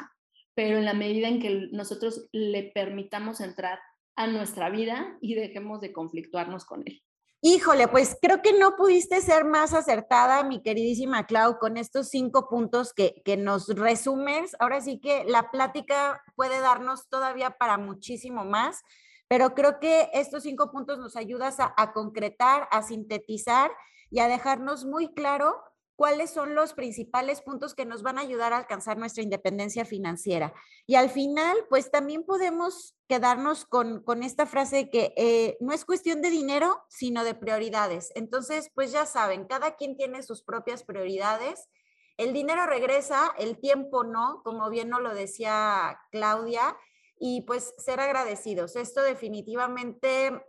pero 0.53 0.77
en 0.77 0.85
la 0.85 0.93
medida 0.93 1.27
en 1.27 1.39
que 1.39 1.69
nosotros 1.71 2.29
le 2.31 2.71
permitamos 2.75 3.41
entrar 3.41 3.79
a 4.15 4.27
nuestra 4.27 4.69
vida 4.69 5.17
y 5.21 5.35
dejemos 5.35 5.81
de 5.81 5.93
conflictuarnos 5.93 6.65
con 6.65 6.83
él. 6.85 7.01
Híjole, 7.43 7.87
pues 7.87 8.15
creo 8.21 8.43
que 8.43 8.53
no 8.53 8.75
pudiste 8.75 9.19
ser 9.19 9.45
más 9.45 9.73
acertada, 9.73 10.43
mi 10.43 10.61
queridísima 10.61 11.25
Clau, 11.25 11.57
con 11.57 11.75
estos 11.75 12.09
cinco 12.09 12.47
puntos 12.47 12.93
que, 12.93 13.23
nos 13.37 13.67
resumes. 13.69 14.55
Ahora 14.59 14.79
sí 14.79 14.99
que 14.99 15.23
la 15.23 15.49
plática 15.49 16.21
puede 16.35 16.59
darnos 16.59 17.09
todavía 17.09 17.57
para 17.57 17.79
muchísimo 17.79 18.45
más, 18.45 18.83
pero 19.27 19.55
creo 19.55 19.79
que 19.79 20.11
estos 20.13 20.43
cinco 20.43 20.71
puntos 20.71 20.99
nos 20.99 21.15
ayudas 21.15 21.59
a, 21.59 21.73
a 21.77 21.93
concretar, 21.93 22.67
a 22.69 22.83
sintetizar 22.83 23.71
y 24.11 24.19
a 24.19 24.27
dejarnos 24.27 24.85
muy 24.85 25.11
claro 25.15 25.63
cuáles 26.01 26.31
son 26.31 26.55
los 26.55 26.73
principales 26.73 27.41
puntos 27.41 27.75
que 27.75 27.85
nos 27.85 28.01
van 28.01 28.17
a 28.17 28.21
ayudar 28.21 28.53
a 28.53 28.57
alcanzar 28.57 28.97
nuestra 28.97 29.21
independencia 29.21 29.85
financiera. 29.85 30.51
Y 30.87 30.95
al 30.95 31.11
final, 31.11 31.55
pues 31.69 31.91
también 31.91 32.23
podemos 32.23 32.97
quedarnos 33.07 33.65
con, 33.65 34.01
esta 34.23 34.47
frase 34.47 34.89
que 34.89 35.13
eh, 35.15 35.57
no 35.59 35.73
es 35.73 35.85
cuestión 35.85 36.23
de 36.23 36.31
dinero, 36.31 36.83
sino 36.89 37.23
de 37.23 37.35
prioridades. 37.35 38.11
Entonces, 38.15 38.71
pues 38.73 38.91
ya 38.91 39.05
saben, 39.05 39.45
cada 39.45 39.75
quien 39.75 39.95
tiene 39.95 40.23
sus 40.23 40.41
propias 40.41 40.83
prioridades. 40.83 41.69
El 42.17 42.33
dinero 42.33 42.65
regresa, 42.65 43.35
el 43.37 43.59
tiempo 43.59 44.03
no, 44.03 44.41
como 44.43 44.71
bien 44.71 44.89
nos 44.89 45.01
lo 45.01 45.13
decía 45.13 45.99
Claudia, 46.11 46.75
y 47.19 47.41
pues 47.41 47.75
ser 47.77 47.99
agradecidos. 47.99 48.75
Esto 48.75 49.03
definitivamente, 49.03 50.43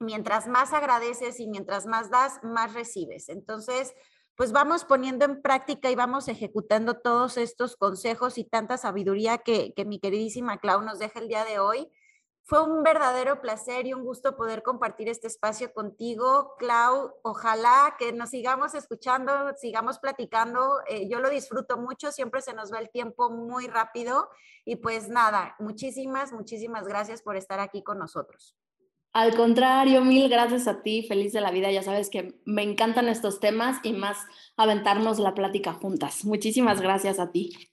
mientras 0.00 0.48
más 0.48 0.72
agradeces 0.72 1.38
y 1.38 1.46
mientras 1.46 1.86
más 1.86 2.10
das, 2.10 2.40
más 2.42 2.74
recibes. 2.74 3.28
Entonces, 3.28 3.94
pues 4.40 4.52
vamos 4.52 4.86
poniendo 4.86 5.26
en 5.26 5.42
práctica 5.42 5.90
y 5.90 5.94
vamos 5.94 6.26
ejecutando 6.26 6.94
todos 6.94 7.36
estos 7.36 7.76
consejos 7.76 8.38
y 8.38 8.44
tanta 8.44 8.78
sabiduría 8.78 9.36
que, 9.36 9.74
mi 9.84 10.00
queridísima 10.00 10.56
Clau 10.56 10.80
nos 10.80 10.98
deja 10.98 11.20
el 11.20 11.28
día 11.28 11.44
de 11.44 11.58
hoy. 11.58 11.92
Fue 12.44 12.62
un 12.62 12.82
verdadero 12.82 13.42
placer 13.42 13.86
y 13.86 13.92
un 13.92 14.02
gusto 14.02 14.38
poder 14.38 14.62
compartir 14.62 15.10
este 15.10 15.26
espacio 15.26 15.74
contigo, 15.74 16.54
Clau. 16.58 17.16
Ojalá 17.22 17.96
que 17.98 18.14
nos 18.14 18.30
sigamos 18.30 18.74
escuchando, 18.74 19.52
sigamos 19.58 19.98
platicando. 19.98 20.80
Eh, 20.88 21.06
yo 21.06 21.20
lo 21.20 21.28
disfruto 21.28 21.76
mucho, 21.76 22.10
siempre 22.10 22.40
se 22.40 22.54
nos 22.54 22.72
va 22.72 22.78
el 22.78 22.88
tiempo 22.88 23.28
muy 23.28 23.66
rápido. 23.66 24.30
Y 24.64 24.76
pues 24.76 25.10
nada, 25.10 25.54
muchísimas, 25.58 26.32
muchísimas 26.32 26.88
gracias 26.88 27.20
por 27.20 27.36
estar 27.36 27.60
aquí 27.60 27.82
con 27.82 27.98
nosotros. 27.98 28.56
Al 29.12 29.34
contrario, 29.34 30.02
mil 30.02 30.28
gracias 30.28 30.68
a 30.68 30.82
ti, 30.82 31.04
feliz 31.08 31.32
de 31.32 31.40
la 31.40 31.50
vida. 31.50 31.70
Ya 31.72 31.82
sabes 31.82 32.10
que 32.10 32.40
me 32.44 32.62
encantan 32.62 33.08
estos 33.08 33.40
temas 33.40 33.78
y 33.82 33.92
más 33.92 34.18
aventarnos 34.56 35.18
la 35.18 35.34
plática 35.34 35.72
juntas. 35.72 36.24
Muchísimas 36.24 36.80
gracias 36.80 37.18
a 37.18 37.32
ti. 37.32 37.72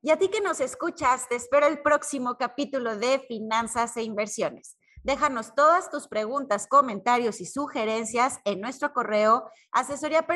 Y 0.00 0.10
a 0.10 0.18
ti 0.18 0.28
que 0.28 0.40
nos 0.40 0.60
escuchas, 0.60 1.28
te 1.28 1.36
espero 1.36 1.66
el 1.66 1.80
próximo 1.80 2.36
capítulo 2.38 2.96
de 2.96 3.20
Finanzas 3.20 3.96
e 3.96 4.02
Inversiones. 4.02 4.76
Déjanos 5.02 5.54
todas 5.54 5.90
tus 5.90 6.08
preguntas, 6.08 6.66
comentarios 6.66 7.42
y 7.42 7.46
sugerencias 7.46 8.40
en 8.46 8.62
nuestro 8.62 8.94
correo 8.94 9.50
asesoría 9.70 10.26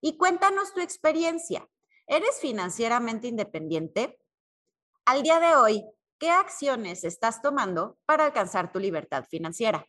y 0.00 0.16
cuéntanos 0.16 0.74
tu 0.74 0.80
experiencia. 0.80 1.68
¿Eres 2.08 2.40
financieramente 2.40 3.28
independiente? 3.28 4.18
Al 5.08 5.22
día 5.22 5.40
de 5.40 5.56
hoy, 5.56 5.86
¿qué 6.18 6.28
acciones 6.28 7.02
estás 7.02 7.40
tomando 7.40 7.96
para 8.04 8.26
alcanzar 8.26 8.70
tu 8.70 8.78
libertad 8.78 9.24
financiera? 9.30 9.86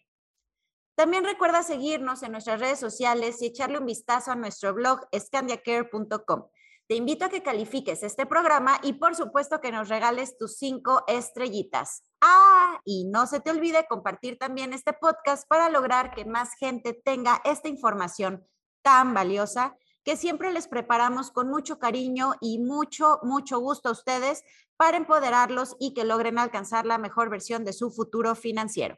También 0.95 1.25
recuerda 1.25 1.61
seguirnos 1.61 2.23
en 2.23 2.31
nuestras 2.31 2.61
redes 2.61 2.79
sociales 2.79 3.41
y 3.41 3.47
echarle 3.47 3.79
un 3.79 3.85
vistazo 3.85 4.31
a 4.31 4.35
nuestro 4.35 4.73
blog 4.73 5.01
scandiacare.com. 5.13 6.47
Te 6.87 6.95
invito 6.95 7.25
a 7.25 7.29
que 7.29 7.43
califiques 7.43 8.01
este 8.01 8.25
programa 8.27 8.79
y 8.81 8.93
por 8.93 9.13
supuesto 9.13 9.59
que 9.59 9.73
nos 9.73 9.89
regales 9.89 10.37
tus 10.37 10.55
cinco 10.55 11.03
estrellitas. 11.05 12.05
Ah, 12.21 12.79
y 12.85 13.03
no 13.03 13.27
se 13.27 13.41
te 13.41 13.51
olvide 13.51 13.87
compartir 13.89 14.37
también 14.37 14.71
este 14.71 14.93
podcast 14.93 15.45
para 15.49 15.67
lograr 15.67 16.13
que 16.13 16.23
más 16.23 16.53
gente 16.53 16.93
tenga 16.93 17.41
esta 17.43 17.67
información 17.67 18.47
tan 18.83 19.13
valiosa 19.13 19.75
que 20.03 20.17
siempre 20.17 20.51
les 20.51 20.67
preparamos 20.67 21.31
con 21.31 21.49
mucho 21.49 21.79
cariño 21.79 22.33
y 22.41 22.59
mucho, 22.59 23.19
mucho 23.23 23.59
gusto 23.59 23.89
a 23.89 23.93
ustedes 23.93 24.43
para 24.77 24.97
empoderarlos 24.97 25.75
y 25.79 25.93
que 25.93 26.05
logren 26.05 26.39
alcanzar 26.39 26.85
la 26.85 26.97
mejor 26.97 27.29
versión 27.29 27.65
de 27.65 27.73
su 27.73 27.91
futuro 27.91 28.35
financiero. 28.35 28.97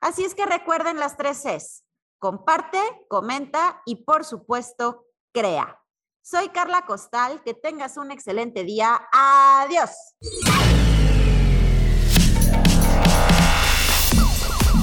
Así 0.00 0.24
es 0.24 0.34
que 0.34 0.46
recuerden 0.46 0.98
las 0.98 1.16
tres 1.16 1.42
Cs. 1.42 1.84
Comparte, 2.18 2.78
comenta 3.08 3.82
y 3.86 4.04
por 4.04 4.24
supuesto, 4.24 5.06
crea. 5.32 5.80
Soy 6.22 6.48
Carla 6.48 6.86
Costal, 6.86 7.42
que 7.42 7.54
tengas 7.54 7.96
un 7.96 8.10
excelente 8.10 8.64
día. 8.64 9.08
Adiós. 9.12 9.90